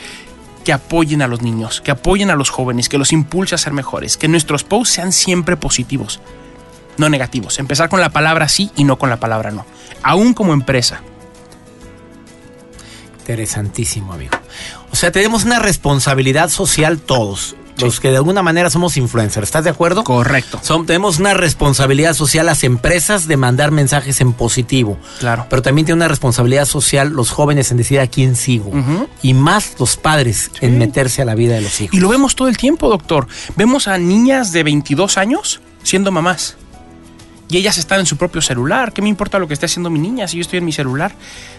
que 0.64 0.72
apoyen 0.72 1.22
a 1.22 1.28
los 1.28 1.42
niños, 1.42 1.82
que 1.82 1.92
apoyen 1.92 2.30
a 2.30 2.36
los 2.36 2.50
jóvenes, 2.50 2.88
que 2.88 2.98
los 2.98 3.12
impulse 3.12 3.56
a 3.56 3.58
ser 3.58 3.74
mejores, 3.74 4.16
que 4.16 4.30
nuestros 4.30 4.64
posts 4.64 4.96
sean 4.96 5.12
siempre 5.12 5.58
positivos, 5.58 6.22
no 6.98 7.10
negativos. 7.10 7.60
Empezar 7.60 7.90
con 7.90 8.00
la 8.00 8.12
palabra 8.12 8.48
sí 8.48 8.72
y 8.76 8.86
no 8.86 8.98
con 8.98 9.10
la 9.10 9.20
palabra 9.20 9.52
no. 9.52 9.66
Aún 10.04 10.34
como 10.34 10.54
empresa. 10.54 11.02
Interesantísimo, 13.20 14.14
amigo. 14.14 14.38
O 14.92 14.96
sea, 14.96 15.12
tenemos 15.12 15.46
una 15.46 15.60
responsabilidad 15.60 16.50
social 16.50 17.00
todos. 17.00 17.56
los 17.78 18.00
que 18.00 18.12
de 18.12 18.18
alguna 18.18 18.44
manera 18.44 18.70
somos 18.70 18.96
influencers. 18.98 19.48
¿Estás 19.48 19.64
de 19.64 19.72
acuerdo? 19.72 20.04
Correcto. 20.04 20.60
Son, 20.62 20.86
tenemos 20.86 21.18
una 21.18 21.34
responsabilidad 21.34 22.14
social 22.14 22.46
las 22.46 22.64
empresas 22.64 23.28
de 23.28 23.38
mandar 23.38 23.72
mensajes 23.72 24.22
en 24.22 24.34
positivo. 24.34 25.00
Claro. 25.20 25.48
Pero 25.50 25.64
también 25.64 25.86
tiene 25.86 25.96
una 25.96 26.08
responsabilidad 26.08 26.66
social 26.66 27.10
los 27.10 27.32
jóvenes 27.32 27.72
en 27.72 27.78
decir 27.78 28.00
a 28.00 28.06
quién 28.06 28.36
sigo. 28.36 28.72
Y 29.24 29.34
más 29.34 29.76
los 29.80 29.98
padres 29.98 30.52
en 30.62 30.78
meterse 30.78 31.24
a 31.24 31.26
la 31.26 31.34
vida 31.34 31.56
de 31.56 31.62
los 31.62 31.82
hijos. 31.82 31.96
Y 31.96 32.00
lo 32.00 32.10
vemos 32.10 32.36
todo 32.36 32.50
el 32.50 32.58
tiempo, 32.58 32.88
doctor. 32.88 33.28
Vemos 33.56 33.88
a 33.88 33.98
niñas 33.98 34.52
de 34.52 34.62
22 34.64 35.18
años 35.18 35.62
siendo 35.82 36.12
mamás. 36.12 36.58
Y 37.50 37.58
ellas 37.58 37.78
están 37.80 38.00
en 38.00 38.06
su 38.06 38.16
propio 38.16 38.42
celular. 38.42 38.94
¿Qué 38.94 39.02
me 39.02 39.10
importa 39.10 39.40
lo 39.40 39.48
que 39.48 39.56
esté 39.56 39.66
haciendo 39.66 39.90
mi 39.90 40.00
niña 40.00 40.28
si 40.28 40.38
yo 40.38 40.42
estoy 40.42 40.60
en 40.60 40.66
mi 40.66 40.72
celular? 40.72 41.14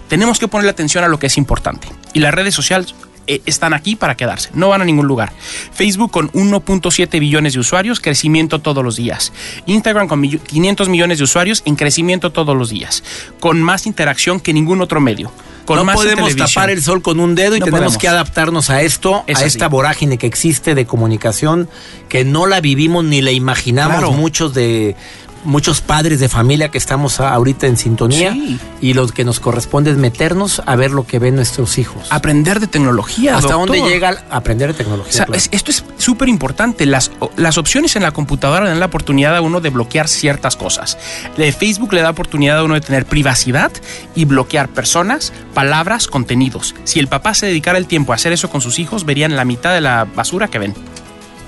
Tenemos 0.09 0.39
que 0.39 0.47
ponerle 0.47 0.71
atención 0.71 1.03
a 1.03 1.09
lo 1.09 1.19
que 1.19 1.27
es 1.27 1.37
importante. 1.37 1.89
Y 2.15 2.21
las 2.21 2.33
redes 2.33 2.55
sociales 2.55 2.95
eh, 3.27 3.41
están 3.47 3.75
aquí 3.75 3.97
para 3.97 4.17
quedarse. 4.17 4.51
No 4.55 4.69
van 4.69 4.83
a 4.83 4.85
ningún 4.85 5.07
lugar. 5.07 5.33
Facebook 5.73 6.11
con 6.11 6.31
1.7 6.33 7.21
billones 7.21 7.53
de 7.55 7.61
usuarios, 7.61 8.01
crecimiento 8.01 8.61
todos 8.61 8.85
los 8.85 8.97
días. 8.97 9.33
Instagram 9.67 10.09
con 10.09 10.21
millo- 10.21 10.41
500 10.43 10.89
millones 10.89 11.19
de 11.19 11.25
usuarios 11.25 11.63
en 11.65 11.77
crecimiento 11.77 12.33
todos 12.33 12.57
los 12.57 12.71
días. 12.71 13.03
Con 13.41 13.63
más 13.63 13.87
interacción 13.87 14.41
que 14.41 14.53
ningún 14.53 14.81
otro 14.81 15.01
medio. 15.01 15.31
Con 15.65 15.77
no 15.77 15.85
más 15.85 15.95
podemos 15.95 16.35
tapar 16.35 16.71
el 16.71 16.83
sol 16.83 17.03
con 17.03 17.21
un 17.21 17.37
dedo 17.37 17.55
y 17.55 17.61
No 17.61 17.67
tenemos 17.67 17.81
podemos. 17.85 17.99
que 18.01 18.09
adaptarnos 18.09 18.69
a 18.69 18.83
esto, 18.83 19.23
Eso 19.29 19.43
a 19.43 19.45
esta 19.45 19.69
vorágine 19.69 20.19
que 20.19 20.27
existe 20.27 20.75
de 20.75 20.87
comunicación 20.87 21.69
que 22.09 22.25
no 22.25 22.47
la 22.47 22.61
vivimos 22.61 23.05
ni 23.05 23.23
la 23.23 23.31
imaginamos 23.31 23.99
Claro. 23.99 24.13
muchos 24.13 24.55
de 24.55 24.97
muchos 25.45 25.81
padres 25.81 26.21
de 26.21 26.29
familia 26.29 26.69
que 26.71 26.79
estamos 26.79 27.21
ahorita 27.21 27.67
en 27.67 27.77
sintonía 27.77 28.33
Sí. 28.33 28.59
y 28.81 28.95
lo 28.95 29.07
que 29.09 29.25
nos 29.25 29.41
corresponde 29.41 29.91
es 29.91 29.97
meternos 29.97 30.63
a 30.67 30.77
ver 30.77 30.91
lo 30.93 31.07
que 31.07 31.19
ven 31.19 31.35
nuestros 31.37 31.79
hijos. 31.79 32.07
Aprender 32.11 32.61
de 32.61 32.67
tecnología. 32.67 33.37
¿Hasta 33.37 33.55
doctor. 33.55 33.77
dónde 33.77 33.91
llega 33.93 34.11
el 34.11 34.19
aprender 34.31 34.69
de 34.69 34.75
tecnología? 34.75 35.11
O 35.11 35.13
sea, 35.17 35.25
claro? 35.27 35.39
es- 35.39 35.49
esto 35.53 35.71
es 35.71 35.85
súper 35.99 36.29
importante. 36.29 36.87
Las, 36.87 37.11
las 37.37 37.59
opciones 37.59 37.97
en 37.97 38.03
la 38.03 38.13
computadora 38.13 38.69
dan 38.69 38.81
la 38.81 38.87
oportunidad 38.87 39.35
a 39.37 39.41
uno 39.41 39.61
de 39.61 39.71
bloquear 39.71 40.09
ciertas 40.09 40.57
cosas. 40.57 40.99
De 41.37 41.51
Facebook 41.53 41.93
le 41.93 42.03
da 42.03 42.11
oportunidad 42.11 42.59
a 42.59 42.65
uno 42.65 42.75
de 42.75 42.81
tener 42.81 43.05
privacidad 43.07 43.73
y 44.15 44.25
bloquear 44.25 44.69
personas, 44.69 45.33
palabras, 45.55 46.07
contenidos. 46.07 46.75
Si 46.85 46.99
el 47.01 47.09
papá 47.09 47.35
se 47.35 47.47
dedicara 47.47 47.79
el 47.79 47.87
tiempo 47.87 48.13
a 48.13 48.17
hacer 48.17 48.33
eso 48.33 48.49
con 48.51 48.61
sus 48.61 48.79
hijos, 48.79 49.05
verían 49.05 49.37
la 49.37 49.45
mitad 49.45 49.73
de 49.75 49.81
la 49.81 50.05
basura 50.05 50.49
que 50.49 50.59
ven. 50.59 50.75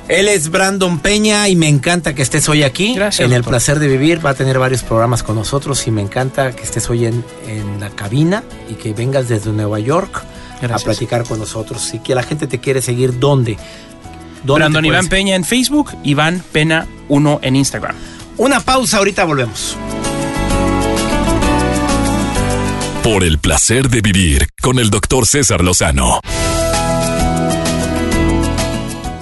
Él 0.08 0.28
es 0.28 0.50
Brandon 0.50 0.98
Peña 0.98 1.48
y 1.48 1.56
me 1.56 1.66
encanta 1.68 2.14
que 2.14 2.22
estés 2.22 2.48
hoy 2.48 2.62
aquí. 2.62 2.94
Gracias, 2.94 3.24
En 3.24 3.32
el 3.32 3.38
doctor. 3.40 3.52
placer 3.52 3.78
de 3.78 3.88
vivir 3.88 4.24
va 4.24 4.30
a 4.30 4.34
tener 4.34 4.58
varios 4.58 4.82
programas 4.82 5.22
con 5.22 5.34
nosotros 5.36 5.86
y 5.86 5.90
me 5.90 6.02
encanta 6.02 6.54
que 6.54 6.62
estés 6.62 6.90
hoy 6.90 7.06
en, 7.06 7.24
en 7.48 7.80
la 7.80 7.88
cabina 7.90 8.42
y 8.68 8.74
que 8.74 8.92
vengas 8.92 9.28
desde 9.28 9.50
Nueva 9.52 9.78
York 9.80 10.22
Gracias. 10.60 10.82
a 10.82 10.84
platicar 10.84 11.24
con 11.24 11.38
nosotros. 11.38 11.94
Y 11.94 12.00
que 12.00 12.14
la 12.14 12.22
gente 12.22 12.46
te 12.46 12.60
quiere 12.60 12.82
seguir, 12.82 13.18
¿dónde? 13.18 13.56
¿Dónde 14.44 14.60
Brandon 14.60 14.84
Iván 14.84 15.08
Peña 15.08 15.36
en 15.36 15.44
Facebook, 15.44 15.92
Iván 16.04 16.42
Pena 16.52 16.86
1 17.08 17.40
en 17.42 17.56
Instagram. 17.56 17.96
Una 18.36 18.60
pausa, 18.60 18.98
ahorita 18.98 19.24
volvemos. 19.24 19.74
Por 23.02 23.24
el 23.24 23.38
placer 23.38 23.88
de 23.88 24.00
vivir 24.02 24.48
con 24.60 24.78
el 24.78 24.90
doctor 24.90 25.26
César 25.26 25.62
Lozano. 25.62 26.20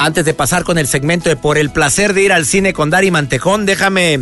Antes 0.02 0.24
de 0.24 0.34
pasar 0.34 0.64
con 0.64 0.78
el 0.78 0.88
segmento 0.88 1.28
de 1.28 1.36
Por 1.36 1.58
el 1.58 1.70
placer 1.70 2.12
de 2.12 2.22
ir 2.22 2.32
al 2.32 2.44
cine 2.44 2.72
con 2.72 2.90
Dari 2.90 3.12
Mantejón, 3.12 3.66
déjame 3.66 4.18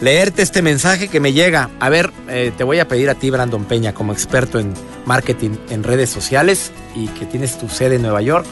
leerte 0.00 0.40
este 0.40 0.62
mensaje 0.62 1.08
que 1.08 1.18
me 1.18 1.32
llega. 1.32 1.68
A 1.80 1.88
ver, 1.88 2.12
eh, 2.28 2.52
te 2.56 2.62
voy 2.62 2.78
a 2.78 2.86
pedir 2.86 3.10
a 3.10 3.16
ti, 3.16 3.28
Brandon 3.28 3.64
Peña, 3.64 3.92
como 3.92 4.12
experto 4.12 4.60
en 4.60 4.72
marketing 5.04 5.56
en 5.68 5.82
redes 5.82 6.10
sociales 6.10 6.70
y 6.94 7.08
que 7.08 7.26
tienes 7.26 7.58
tu 7.58 7.68
sede 7.68 7.96
en 7.96 8.02
Nueva 8.02 8.22
York 8.22 8.46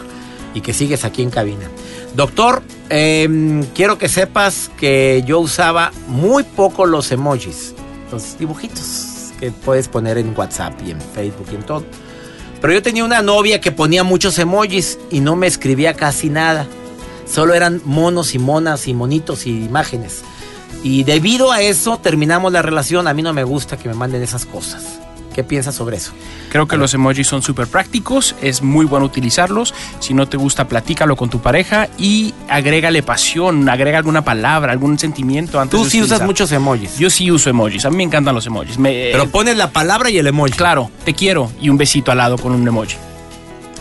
y 0.53 0.63
que 0.63 0.73
sigues 0.73 1.05
aquí 1.05 1.23
en 1.23 1.31
cabina. 1.31 1.71
Doctor, 2.17 2.65
eh, 2.91 3.63
quiero 3.73 3.97
que 3.97 4.09
sepas 4.09 4.69
que 4.77 5.23
yo 5.25 5.39
usaba 5.39 5.93
muy 6.09 6.43
poco 6.43 6.87
los 6.87 7.13
emojis, 7.13 7.73
los 8.11 8.37
dibujitos 8.37 9.31
que 9.39 9.53
puedes 9.53 9.87
poner 9.87 10.19
en 10.19 10.37
WhatsApp 10.37 10.75
y 10.85 10.91
en 10.91 11.01
Facebook 11.01 11.47
y 11.53 11.55
en 11.55 11.63
todo. 11.63 11.85
Pero 12.61 12.73
yo 12.73 12.83
tenía 12.83 13.05
una 13.05 13.23
novia 13.23 13.61
que 13.61 13.73
ponía 13.73 14.05
muchos 14.05 14.39
emojis 14.39 14.99
y 15.11 15.21
no 15.21 15.37
me 15.37 15.47
escribía 15.47 15.95
casi 15.95 16.31
nada. 16.31 16.67
Solo 17.27 17.55
eran 17.55 17.81
monos 17.85 18.35
y 18.35 18.39
monas 18.39 18.87
y 18.89 18.95
monitos 18.95 19.47
y 19.47 19.65
imágenes. 19.65 20.23
Y 20.83 21.05
debido 21.05 21.53
a 21.53 21.63
eso 21.63 21.99
terminamos 21.99 22.53
la 22.53 22.63
relación. 22.63 23.09
A 23.09 23.15
mí 23.15 23.23
no 23.23 23.33
me 23.33 23.45
gusta 23.45 23.77
que 23.77 23.89
me 23.89 23.95
manden 23.95 24.23
esas 24.23 24.45
cosas. 24.47 24.99
¿Qué 25.35 25.43
piensas 25.45 25.75
sobre 25.75 25.97
eso? 25.97 26.13
Creo 26.51 26.69
que 26.69 26.77
los 26.77 26.95
emojis 26.95 27.27
son 27.27 27.43
súper 27.43 27.67
prácticos, 27.67 28.37
es 28.41 28.63
muy 28.63 28.87
bueno 28.87 29.05
utilizarlos. 29.07 29.75
Si 29.99 30.15
no 30.15 30.29
te 30.29 30.37
gusta, 30.37 30.69
platícalo 30.69 31.17
con 31.17 31.29
tu 31.29 31.41
pareja 31.41 31.89
y 31.99 32.33
agrégale 32.49 33.03
pasión, 33.03 33.69
agrega 33.69 33.99
alguna 33.99 34.23
palabra, 34.25 34.71
algún 34.73 34.99
sentimiento 34.99 35.59
antes 35.61 35.77
Tú 35.79 35.85
de 35.85 35.91
sí 35.91 36.01
usas 36.03 36.23
muchos 36.23 36.53
emojis. 36.53 36.97
Yo 36.99 37.11
sí 37.11 37.31
uso 37.33 37.51
emojis, 37.51 37.85
a 37.85 37.91
mí 37.91 37.97
me 37.97 38.05
encantan 38.05 38.35
los 38.35 38.47
emojis. 38.47 38.79
Me- 38.79 39.09
pero 39.11 39.29
pones 39.29 39.57
la 39.57 39.71
palabra 39.71 40.09
y 40.09 40.19
el 40.19 40.27
emoji. 40.29 40.53
claro, 40.53 40.91
te 41.05 41.15
quiero 41.15 41.51
y 41.61 41.69
un 41.69 41.77
besito 41.77 42.13
al 42.13 42.19
lado 42.19 42.39
con 42.39 42.53
un 42.53 42.67
emoji. 42.67 42.97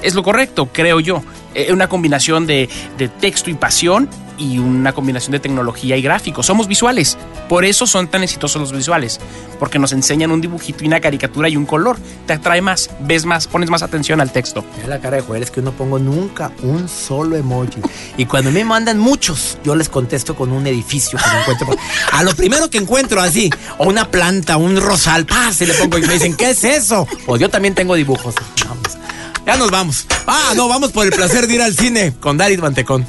Es 0.02 0.16
lo 0.16 0.24
correcto, 0.24 0.70
creo 0.74 1.00
yo. 1.00 1.22
Eh, 1.56 1.72
una 1.72 1.88
combinación 1.88 2.48
de, 2.48 2.68
de 2.98 3.08
texto 3.10 3.52
y 3.52 3.54
pasión 3.54 4.10
y 4.38 4.60
una 4.60 4.94
combinación 4.94 5.32
de 5.32 5.40
tecnología 5.40 5.98
y 5.98 6.02
gráficos. 6.02 6.46
Somos 6.46 6.68
visuales, 6.68 7.18
por 7.50 7.66
eso 7.66 7.88
son 7.88 8.08
tan 8.08 8.24
exitosos 8.24 8.62
los 8.62 8.72
visuales, 8.72 9.20
porque 9.60 9.80
nos 9.80 9.92
enseñan 9.92 10.32
un 10.32 10.42
dibujito 10.42 10.84
y 10.84 10.88
una 10.88 11.00
caricatura 11.00 11.50
y 11.50 11.58
un 11.58 11.66
color. 11.66 11.98
Te 12.26 12.34
atrae 12.34 12.62
más, 12.62 12.90
ves 13.02 13.26
más, 13.26 13.48
pones 13.48 13.70
más 13.70 13.84
atención 13.84 14.22
al 14.22 14.32
texto. 14.32 14.64
Mira 14.76 14.88
la 14.88 15.00
cara 15.00 15.18
de 15.18 15.24
Joel, 15.24 15.44
es 15.44 15.52
que 15.52 15.62
no 15.62 15.72
pongo 15.72 16.00
nunca 16.00 16.52
un 16.62 16.88
solo 16.88 17.36
emoji. 17.36 17.82
Y 18.18 18.26
cuando 18.26 18.52
me 18.52 18.64
mandan 18.64 19.00
muchos, 19.00 19.58
yo 19.64 19.76
les 19.76 19.90
contesto 19.90 20.36
con 20.36 20.52
un 20.52 20.66
edificio 20.68 21.20
que 21.20 21.30
me 21.30 21.42
encuentro. 21.42 21.68
A 22.12 22.24
lo 22.24 22.36
primero 22.36 22.70
que 22.70 22.78
encuentro 22.78 23.22
así, 23.22 23.50
o 23.78 23.88
una 23.88 24.10
planta, 24.10 24.58
un 24.58 24.80
rosal, 24.80 25.26
¡paz! 25.26 25.62
Y 25.62 25.66
le 25.66 25.74
pongo 25.74 25.98
y 25.98 26.02
me 26.02 26.14
dicen, 26.14 26.36
¿qué 26.36 26.52
es 26.52 26.64
eso? 26.64 27.08
Pues 27.26 27.42
yo 27.42 27.50
también 27.50 27.76
tengo 27.76 27.96
dibujos. 27.96 28.36
Vamos. 28.68 28.98
Ya 29.46 29.58
nos 29.58 29.72
vamos. 29.72 30.06
Ah, 30.26 30.54
no, 30.56 30.68
vamos 30.68 30.92
por 30.92 31.06
el 31.06 31.12
placer 31.12 31.48
de 31.48 31.56
ir 31.56 31.62
al 31.62 31.76
cine 31.76 32.14
con 32.20 32.38
Daris 32.38 32.60
Mantecón. 32.60 33.06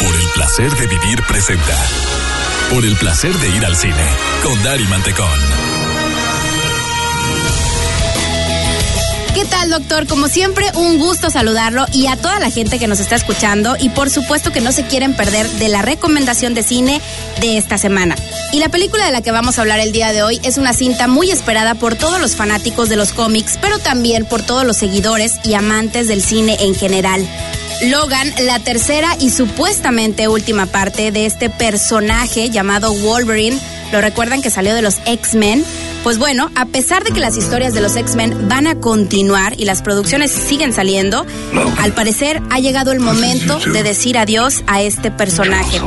Por 0.00 0.14
el 0.14 0.28
placer 0.34 0.70
de 0.76 0.86
vivir 0.86 1.22
presenta. 1.28 1.76
Por 2.70 2.84
el 2.84 2.96
placer 2.96 3.32
de 3.34 3.56
ir 3.56 3.64
al 3.64 3.76
cine 3.76 4.06
con 4.42 4.62
Dari 4.62 4.84
Mantecón. 4.84 5.28
¿Qué 9.34 9.44
tal, 9.44 9.70
doctor? 9.70 10.06
Como 10.06 10.28
siempre, 10.28 10.66
un 10.74 10.98
gusto 10.98 11.30
saludarlo 11.30 11.86
y 11.92 12.08
a 12.08 12.16
toda 12.16 12.40
la 12.40 12.50
gente 12.50 12.78
que 12.78 12.88
nos 12.88 12.98
está 12.98 13.14
escuchando 13.14 13.76
y 13.78 13.90
por 13.90 14.10
supuesto 14.10 14.52
que 14.52 14.60
no 14.60 14.72
se 14.72 14.84
quieren 14.84 15.14
perder 15.14 15.48
de 15.48 15.68
la 15.68 15.82
recomendación 15.82 16.54
de 16.54 16.62
cine 16.62 17.00
de 17.40 17.56
esta 17.56 17.78
semana. 17.78 18.16
Y 18.52 18.58
la 18.58 18.68
película 18.68 19.04
de 19.06 19.12
la 19.12 19.22
que 19.22 19.30
vamos 19.30 19.58
a 19.58 19.62
hablar 19.62 19.80
el 19.80 19.92
día 19.92 20.12
de 20.12 20.22
hoy 20.22 20.40
es 20.42 20.58
una 20.58 20.72
cinta 20.72 21.08
muy 21.08 21.30
esperada 21.30 21.74
por 21.74 21.94
todos 21.94 22.20
los 22.20 22.36
fanáticos 22.36 22.88
de 22.88 22.96
los 22.96 23.12
cómics, 23.12 23.58
pero 23.60 23.78
también 23.78 24.24
por 24.24 24.42
todos 24.42 24.64
los 24.64 24.76
seguidores 24.76 25.34
y 25.44 25.54
amantes 25.54 26.08
del 26.08 26.22
cine 26.22 26.56
en 26.60 26.74
general. 26.74 27.26
Logan, 27.82 28.30
la 28.40 28.58
tercera 28.58 29.16
y 29.18 29.30
supuestamente 29.30 30.28
última 30.28 30.66
parte 30.66 31.12
de 31.12 31.24
este 31.24 31.48
personaje 31.48 32.50
llamado 32.50 32.92
Wolverine, 32.92 33.58
lo 33.90 34.02
recuerdan 34.02 34.42
que 34.42 34.50
salió 34.50 34.74
de 34.74 34.82
los 34.82 34.98
X-Men. 35.06 35.64
Pues 36.02 36.16
bueno, 36.16 36.50
a 36.54 36.64
pesar 36.64 37.04
de 37.04 37.12
que 37.12 37.20
las 37.20 37.36
historias 37.36 37.74
de 37.74 37.82
los 37.82 37.94
X-Men 37.94 38.48
van 38.48 38.66
a 38.66 38.76
continuar 38.76 39.54
y 39.58 39.66
las 39.66 39.82
producciones 39.82 40.30
siguen 40.30 40.72
saliendo, 40.72 41.26
al 41.78 41.92
parecer 41.92 42.40
ha 42.50 42.58
llegado 42.58 42.92
el 42.92 43.00
momento 43.00 43.58
de 43.58 43.82
decir 43.82 44.16
adiós 44.16 44.64
a 44.66 44.80
este 44.80 45.10
personaje. 45.10 45.78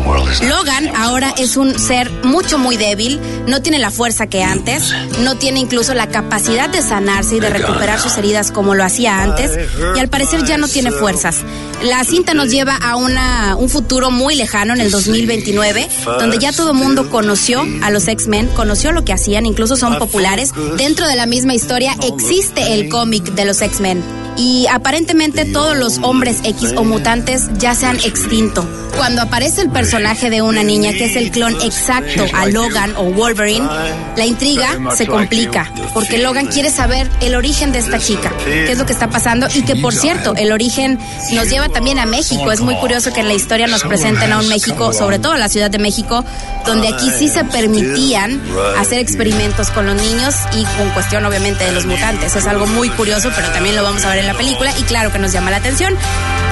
Logan 0.48 0.96
ahora 0.96 1.34
es 1.40 1.58
un 1.58 1.80
ser 1.80 2.12
mucho 2.24 2.60
muy 2.60 2.78
débil, 2.78 3.20
no 3.48 3.64
tiene 3.64 3.80
la 3.80 3.90
fuerza 3.90 4.28
que 4.28 4.44
antes, 4.44 4.94
no 5.22 5.36
tiene 5.38 5.60
incluso 5.60 5.96
la 5.96 6.08
capacidad 6.08 6.70
de 6.70 6.84
sanarse 6.84 7.38
y 7.38 7.40
de 7.40 7.50
recuperar 7.50 8.00
sus 8.00 8.16
heridas 8.16 8.52
como 8.52 8.76
lo 8.76 8.84
hacía 8.84 9.24
antes 9.24 9.52
y 9.96 10.00
al 10.00 10.10
parecer 10.10 10.46
ya 10.46 10.58
no 10.58 10.68
tiene 10.68 10.92
fuerzas. 10.92 11.38
La 11.82 12.04
cinta 12.04 12.34
nos 12.34 12.50
lleva 12.50 12.76
a 12.78 12.96
una, 12.96 13.56
un 13.58 13.68
futuro 13.68 14.12
muy 14.12 14.36
lejano 14.36 14.74
en 14.74 14.80
el 14.80 14.92
2029, 14.92 15.90
donde 16.20 16.38
ya 16.38 16.54
todo 16.54 16.72
el 16.72 16.78
mundo 16.78 17.10
conoció 17.10 17.66
a 17.82 17.90
los 17.90 18.08
X-Men, 18.08 18.48
conoció 18.50 18.92
lo 18.92 19.04
que 19.04 19.12
hacían, 19.12 19.46
incluso 19.46 19.76
son 19.76 19.98
populares. 20.04 20.52
Dentro 20.78 21.08
de 21.08 21.16
la 21.16 21.26
misma 21.26 21.54
historia 21.54 21.96
existe 22.04 22.74
el 22.74 22.90
cómic 22.90 23.24
de 23.36 23.46
los 23.46 23.62
X-Men. 23.62 24.23
Y 24.36 24.68
aparentemente 24.68 25.46
todos 25.46 25.78
los 25.78 26.00
hombres 26.00 26.40
X 26.44 26.74
o 26.76 26.84
mutantes 26.84 27.50
ya 27.58 27.76
se 27.76 27.86
han 27.86 27.98
extinto. 27.98 28.68
Cuando 28.98 29.24
aparece 29.24 29.62
el 29.62 29.70
personaje 29.70 30.30
de 30.30 30.42
una 30.42 30.64
niña 30.64 30.92
que 30.94 31.06
es 31.06 31.16
el 31.16 31.32
clon 31.32 31.56
exacto 31.62 32.26
a 32.34 32.46
Logan 32.46 32.96
o 32.96 33.06
Wolverine, 33.06 33.68
la 34.16 34.26
intriga 34.26 34.78
se 34.96 35.08
complica, 35.08 35.72
porque 35.94 36.20
Logan 36.20 36.46
quiere 36.46 36.70
saber 36.70 37.10
el 37.22 37.34
origen 37.34 37.72
de 37.72 37.80
esta 37.80 37.98
chica, 37.98 38.32
qué 38.46 38.72
es 38.72 38.78
lo 38.78 38.86
que 38.86 38.94
está 38.94 39.10
pasando 39.10 39.48
y 39.54 39.64
que 39.64 39.76
por 39.76 39.94
cierto, 39.94 40.36
el 40.36 40.52
origen 40.52 41.00
nos 41.34 41.50
lleva 41.50 41.70
también 41.70 42.00
a 42.00 42.06
México. 42.06 42.52
Es 42.52 42.62
muy 42.62 42.76
curioso 42.76 43.12
que 43.12 43.22
en 43.22 43.28
la 43.28 43.34
historia 43.34 43.68
nos 43.68 43.84
presenten 43.84 44.32
a 44.32 44.40
un 44.40 44.48
México, 44.48 44.94
sobre 44.94 45.20
todo 45.20 45.34
a 45.34 45.38
la 45.38 45.50
Ciudad 45.50 45.72
de 45.72 45.80
México, 45.80 46.24
donde 46.66 46.88
aquí 46.88 47.10
sí 47.18 47.30
se 47.30 47.44
permitían 47.46 48.42
hacer 48.78 49.00
experimentos 49.00 49.72
con 49.72 49.88
los 49.88 49.96
niños 49.96 50.36
y 50.54 50.64
con 50.78 50.90
cuestión 50.92 51.26
obviamente 51.26 51.66
de 51.66 51.72
los 51.72 51.86
mutantes. 51.86 52.36
Es 52.36 52.46
algo 52.46 52.68
muy 52.68 52.90
curioso, 52.90 53.30
pero 53.36 53.50
también 53.50 53.76
lo 53.76 53.84
vamos 53.84 54.06
a 54.06 54.10
ver 54.10 54.23
la 54.28 54.34
película 54.34 54.74
y 54.78 54.84
claro 54.84 55.12
que 55.12 55.20
nos 55.20 55.32
llama 55.32 55.52
la 55.52 55.58
atención. 55.58 55.96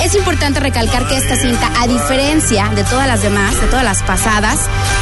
Es 0.03 0.15
importante 0.15 0.59
recalcar 0.59 1.07
que 1.07 1.17
esta 1.17 1.35
cinta, 1.35 1.71
a 1.79 1.87
diferencia 1.87 2.69
de 2.75 2.83
todas 2.83 3.07
las 3.07 3.21
demás, 3.21 3.59
de 3.61 3.67
todas 3.67 3.83
las 3.83 4.01
pasadas, 4.03 4.59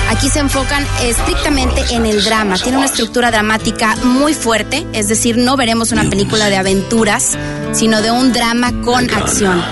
aquí 0.10 0.30
se 0.30 0.40
enfocan 0.40 0.86
estrictamente 1.02 1.84
en 1.92 2.06
el 2.06 2.24
drama. 2.24 2.58
Tiene 2.58 2.78
una 2.78 2.88
estructura 2.88 3.32
dramática 3.32 3.96
muy 4.04 4.34
fuerte, 4.34 4.86
es 4.94 5.08
decir, 5.08 5.38
no 5.38 5.56
veremos 5.56 5.92
una 5.92 6.10
película 6.10 6.50
de 6.50 6.58
aventuras, 6.58 7.38
sino 7.72 8.02
de 8.02 8.12
un 8.12 8.34
drama 8.34 8.74
con 8.82 9.10
acción. 9.10 9.64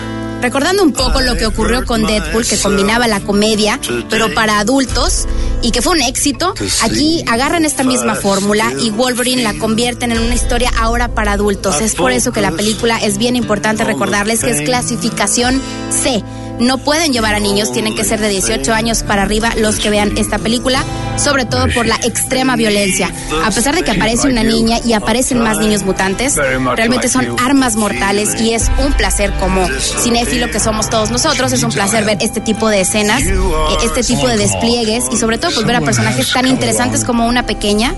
Recordando 0.41 0.83
un 0.83 0.93
poco 0.93 1.19
lo 1.21 1.35
que 1.35 1.47
ocurrió 1.47 1.83
con 1.85 2.03
Deadpool, 2.03 2.45
que 2.45 2.59
combinaba 2.59 3.07
la 3.07 3.19
comedia, 3.19 3.79
pero 4.09 4.33
para 4.33 4.59
adultos, 4.59 5.27
y 5.67 5.71
que 5.71 5.81
fue 5.81 5.91
un 5.91 6.01
éxito, 6.01 6.53
aquí 6.81 7.25
agarran 7.27 7.65
esta 7.65 7.83
misma 7.83 8.15
fórmula 8.15 8.71
y 8.81 8.89
Wolverine 8.89 9.43
la 9.43 9.53
convierten 9.53 10.13
en 10.13 10.19
una 10.19 10.33
historia 10.33 10.71
ahora 10.79 11.09
para 11.09 11.33
adultos. 11.33 11.81
Es 11.81 11.93
por 11.93 12.13
eso 12.13 12.31
que 12.31 12.39
la 12.39 12.51
película 12.51 12.97
es 12.99 13.17
bien 13.17 13.35
importante 13.35 13.83
recordarles 13.83 14.45
que 14.45 14.51
es 14.51 14.61
clasificación 14.61 15.61
C 15.91 16.23
no 16.59 16.77
pueden 16.77 17.13
llevar 17.13 17.35
a 17.35 17.39
niños, 17.39 17.71
tienen 17.71 17.95
que 17.95 18.03
ser 18.03 18.19
de 18.19 18.29
18 18.29 18.73
años 18.73 19.03
para 19.03 19.23
arriba 19.23 19.51
los 19.57 19.77
que 19.77 19.89
vean 19.89 20.17
esta 20.17 20.39
película, 20.39 20.83
sobre 21.17 21.45
todo 21.45 21.67
por 21.73 21.85
la 21.85 21.95
extrema 21.95 22.55
violencia. 22.55 23.11
A 23.45 23.51
pesar 23.51 23.75
de 23.75 23.83
que 23.83 23.91
aparece 23.91 24.27
una 24.27 24.43
niña 24.43 24.79
y 24.83 24.93
aparecen 24.93 25.39
más 25.39 25.57
niños 25.59 25.83
mutantes, 25.83 26.35
realmente 26.35 27.09
son 27.09 27.35
armas 27.43 27.75
mortales 27.75 28.39
y 28.41 28.53
es 28.53 28.71
un 28.83 28.93
placer 28.93 29.33
como 29.39 29.67
cinéfilo 29.67 30.49
que 30.51 30.59
somos 30.59 30.89
todos 30.89 31.11
nosotros, 31.11 31.51
es 31.51 31.63
un 31.63 31.71
placer 31.71 32.05
ver 32.05 32.17
este 32.21 32.41
tipo 32.41 32.69
de 32.69 32.81
escenas, 32.81 33.21
eh, 33.23 33.35
este 33.83 34.03
tipo 34.03 34.27
de 34.27 34.37
despliegues 34.37 35.05
y 35.11 35.17
sobre 35.17 35.37
todo 35.37 35.51
pues 35.53 35.65
ver 35.65 35.75
a 35.75 35.81
personajes 35.81 36.31
tan 36.31 36.47
interesantes 36.47 37.03
como 37.03 37.27
una 37.27 37.45
pequeña 37.45 37.93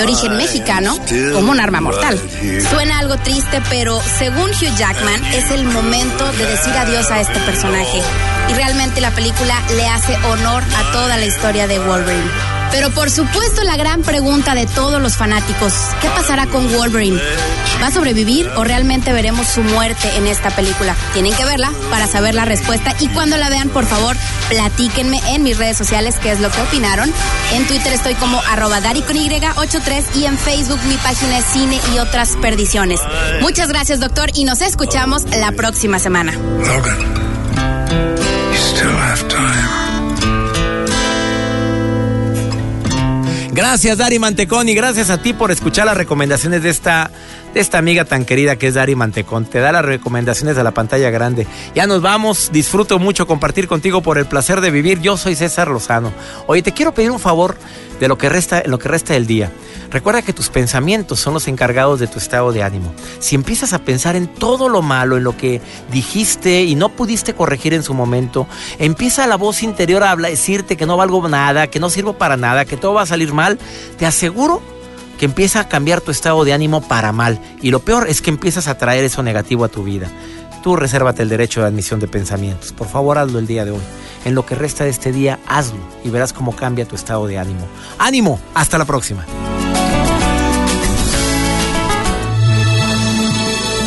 de 0.00 0.04
origen 0.04 0.36
mexicano 0.36 0.96
como 1.34 1.52
un 1.52 1.60
arma 1.60 1.80
mortal. 1.80 2.18
Suena 2.70 2.98
algo 2.98 3.18
triste, 3.18 3.60
pero 3.68 4.00
según 4.18 4.50
Hugh 4.50 4.74
Jackman 4.76 5.22
es 5.26 5.50
el 5.50 5.64
momento 5.64 6.32
de 6.32 6.46
decir 6.46 6.72
adiós 6.72 7.10
a 7.10 7.20
este 7.20 7.38
personaje. 7.40 8.00
Y 8.48 8.54
realmente 8.54 9.00
la 9.00 9.10
película 9.10 9.54
le 9.76 9.86
hace 9.86 10.16
honor 10.28 10.62
a 10.62 10.92
toda 10.92 11.16
la 11.18 11.26
historia 11.26 11.66
de 11.66 11.78
Wolverine. 11.78 12.59
Pero 12.70 12.90
por 12.90 13.10
supuesto 13.10 13.62
la 13.64 13.76
gran 13.76 14.02
pregunta 14.02 14.54
de 14.54 14.66
todos 14.66 15.00
los 15.00 15.16
fanáticos, 15.16 15.72
¿qué 16.00 16.08
pasará 16.10 16.46
con 16.46 16.72
Wolverine? 16.72 17.20
¿Va 17.82 17.88
a 17.88 17.90
sobrevivir 17.90 18.48
o 18.56 18.64
realmente 18.64 19.12
veremos 19.12 19.46
su 19.46 19.62
muerte 19.62 20.16
en 20.16 20.26
esta 20.26 20.50
película? 20.50 20.94
Tienen 21.12 21.34
que 21.34 21.44
verla 21.44 21.72
para 21.90 22.06
saber 22.06 22.34
la 22.34 22.44
respuesta 22.44 22.94
y 23.00 23.08
cuando 23.08 23.36
la 23.36 23.48
vean, 23.48 23.70
por 23.70 23.86
favor, 23.86 24.16
platíquenme 24.48 25.20
en 25.28 25.42
mis 25.42 25.56
redes 25.56 25.76
sociales 25.76 26.16
qué 26.22 26.32
es 26.32 26.40
lo 26.40 26.50
que 26.50 26.60
opinaron. 26.60 27.12
En 27.54 27.66
Twitter 27.66 27.92
estoy 27.92 28.14
como 28.14 28.40
arroba 28.50 28.80
Dari 28.80 29.02
con 29.02 29.16
Y83 29.16 30.04
y 30.16 30.24
en 30.26 30.38
Facebook 30.38 30.80
mi 30.88 30.96
página 30.96 31.38
es 31.38 31.44
Cine 31.46 31.80
y 31.94 31.98
otras 31.98 32.36
perdiciones. 32.40 33.00
Muchas 33.40 33.68
gracias, 33.68 34.00
doctor, 34.00 34.30
y 34.34 34.44
nos 34.44 34.60
escuchamos 34.60 35.24
la 35.36 35.52
próxima 35.52 35.98
semana. 35.98 36.32
Gracias, 43.60 43.98
Dari 43.98 44.18
Mantecón, 44.18 44.70
y 44.70 44.74
gracias 44.74 45.10
a 45.10 45.18
ti 45.18 45.34
por 45.34 45.50
escuchar 45.50 45.84
las 45.84 45.94
recomendaciones 45.94 46.62
de 46.62 46.70
esta, 46.70 47.10
de 47.54 47.60
esta 47.60 47.78
amiga 47.78 48.04
tan 48.04 48.24
querida 48.24 48.56
que 48.56 48.68
es 48.68 48.74
Dari 48.74 48.94
Mantecón. 48.94 49.44
Te 49.44 49.58
da 49.58 49.72
las 49.72 49.84
recomendaciones 49.84 50.56
de 50.56 50.64
la 50.64 50.70
pantalla 50.70 51.10
grande. 51.10 51.46
Ya 51.74 51.86
nos 51.86 52.02
vamos, 52.02 52.50
disfruto 52.52 52.98
mucho 52.98 53.26
compartir 53.26 53.66
contigo 53.66 54.02
por 54.02 54.18
el 54.18 54.26
placer 54.26 54.60
de 54.60 54.70
vivir. 54.70 55.00
Yo 55.00 55.16
soy 55.16 55.34
César 55.34 55.68
Lozano. 55.68 56.12
Oye, 56.46 56.62
te 56.62 56.72
quiero 56.72 56.92
pedir 56.92 57.10
un 57.10 57.18
favor 57.18 57.56
de 57.98 58.08
lo 58.08 58.16
que 58.16 58.28
resta, 58.28 58.62
lo 58.66 58.78
que 58.78 58.88
resta 58.88 59.14
del 59.14 59.26
día. 59.26 59.50
Recuerda 59.90 60.22
que 60.22 60.32
tus 60.32 60.50
pensamientos 60.50 61.18
son 61.18 61.34
los 61.34 61.48
encargados 61.48 61.98
de 61.98 62.06
tu 62.06 62.18
estado 62.18 62.52
de 62.52 62.62
ánimo. 62.62 62.94
Si 63.18 63.34
empiezas 63.34 63.72
a 63.72 63.80
pensar 63.80 64.14
en 64.14 64.28
todo 64.28 64.68
lo 64.68 64.82
malo, 64.82 65.16
en 65.16 65.24
lo 65.24 65.36
que 65.36 65.60
dijiste 65.90 66.62
y 66.62 66.76
no 66.76 66.90
pudiste 66.90 67.34
corregir 67.34 67.74
en 67.74 67.82
su 67.82 67.92
momento, 67.92 68.46
empieza 68.78 69.26
la 69.26 69.36
voz 69.36 69.64
interior 69.64 70.04
a 70.04 70.14
decirte 70.14 70.76
que 70.76 70.86
no 70.86 70.96
valgo 70.96 71.28
nada, 71.28 71.66
que 71.66 71.80
no 71.80 71.90
sirvo 71.90 72.12
para 72.12 72.36
nada, 72.36 72.64
que 72.64 72.76
todo 72.76 72.94
va 72.94 73.02
a 73.02 73.06
salir 73.06 73.32
mal, 73.32 73.58
te 73.98 74.06
aseguro 74.06 74.62
que 75.20 75.26
empieza 75.26 75.60
a 75.60 75.68
cambiar 75.68 76.00
tu 76.00 76.10
estado 76.10 76.42
de 76.44 76.54
ánimo 76.54 76.80
para 76.80 77.12
mal. 77.12 77.38
Y 77.60 77.70
lo 77.70 77.80
peor 77.80 78.08
es 78.08 78.22
que 78.22 78.30
empiezas 78.30 78.68
a 78.68 78.78
traer 78.78 79.04
eso 79.04 79.22
negativo 79.22 79.66
a 79.66 79.68
tu 79.68 79.84
vida. 79.84 80.10
Tú 80.62 80.76
resérvate 80.76 81.22
el 81.22 81.28
derecho 81.28 81.60
de 81.60 81.66
admisión 81.66 82.00
de 82.00 82.08
pensamientos. 82.08 82.72
Por 82.72 82.88
favor, 82.88 83.18
hazlo 83.18 83.38
el 83.38 83.46
día 83.46 83.66
de 83.66 83.72
hoy 83.72 83.82
en 84.24 84.34
lo 84.34 84.46
que 84.46 84.54
resta 84.54 84.84
de 84.84 84.90
este 84.90 85.12
día, 85.12 85.38
hazlo 85.46 85.78
y 86.04 86.08
verás 86.08 86.32
cómo 86.32 86.56
cambia 86.56 86.86
tu 86.86 86.96
estado 86.96 87.26
de 87.26 87.38
ánimo. 87.38 87.68
¡Ánimo! 87.98 88.40
Hasta 88.54 88.78
la 88.78 88.86
próxima. 88.86 89.26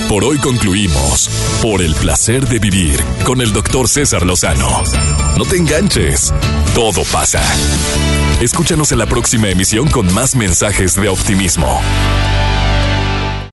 Por 0.07 0.23
hoy 0.23 0.37
concluimos 0.37 1.31
por 1.63 1.81
el 1.81 1.95
placer 1.95 2.47
de 2.47 2.59
vivir 2.59 3.03
con 3.25 3.41
el 3.41 3.51
doctor 3.53 3.87
César 3.87 4.23
Lozano. 4.23 4.83
No 5.35 5.45
te 5.45 5.57
enganches, 5.57 6.31
todo 6.75 7.03
pasa. 7.11 7.41
Escúchanos 8.43 8.91
en 8.91 8.97
la 8.97 9.05
próxima 9.05 9.47
emisión 9.47 9.89
con 9.89 10.13
más 10.13 10.35
mensajes 10.35 10.95
de 10.95 11.07
optimismo. 11.07 11.79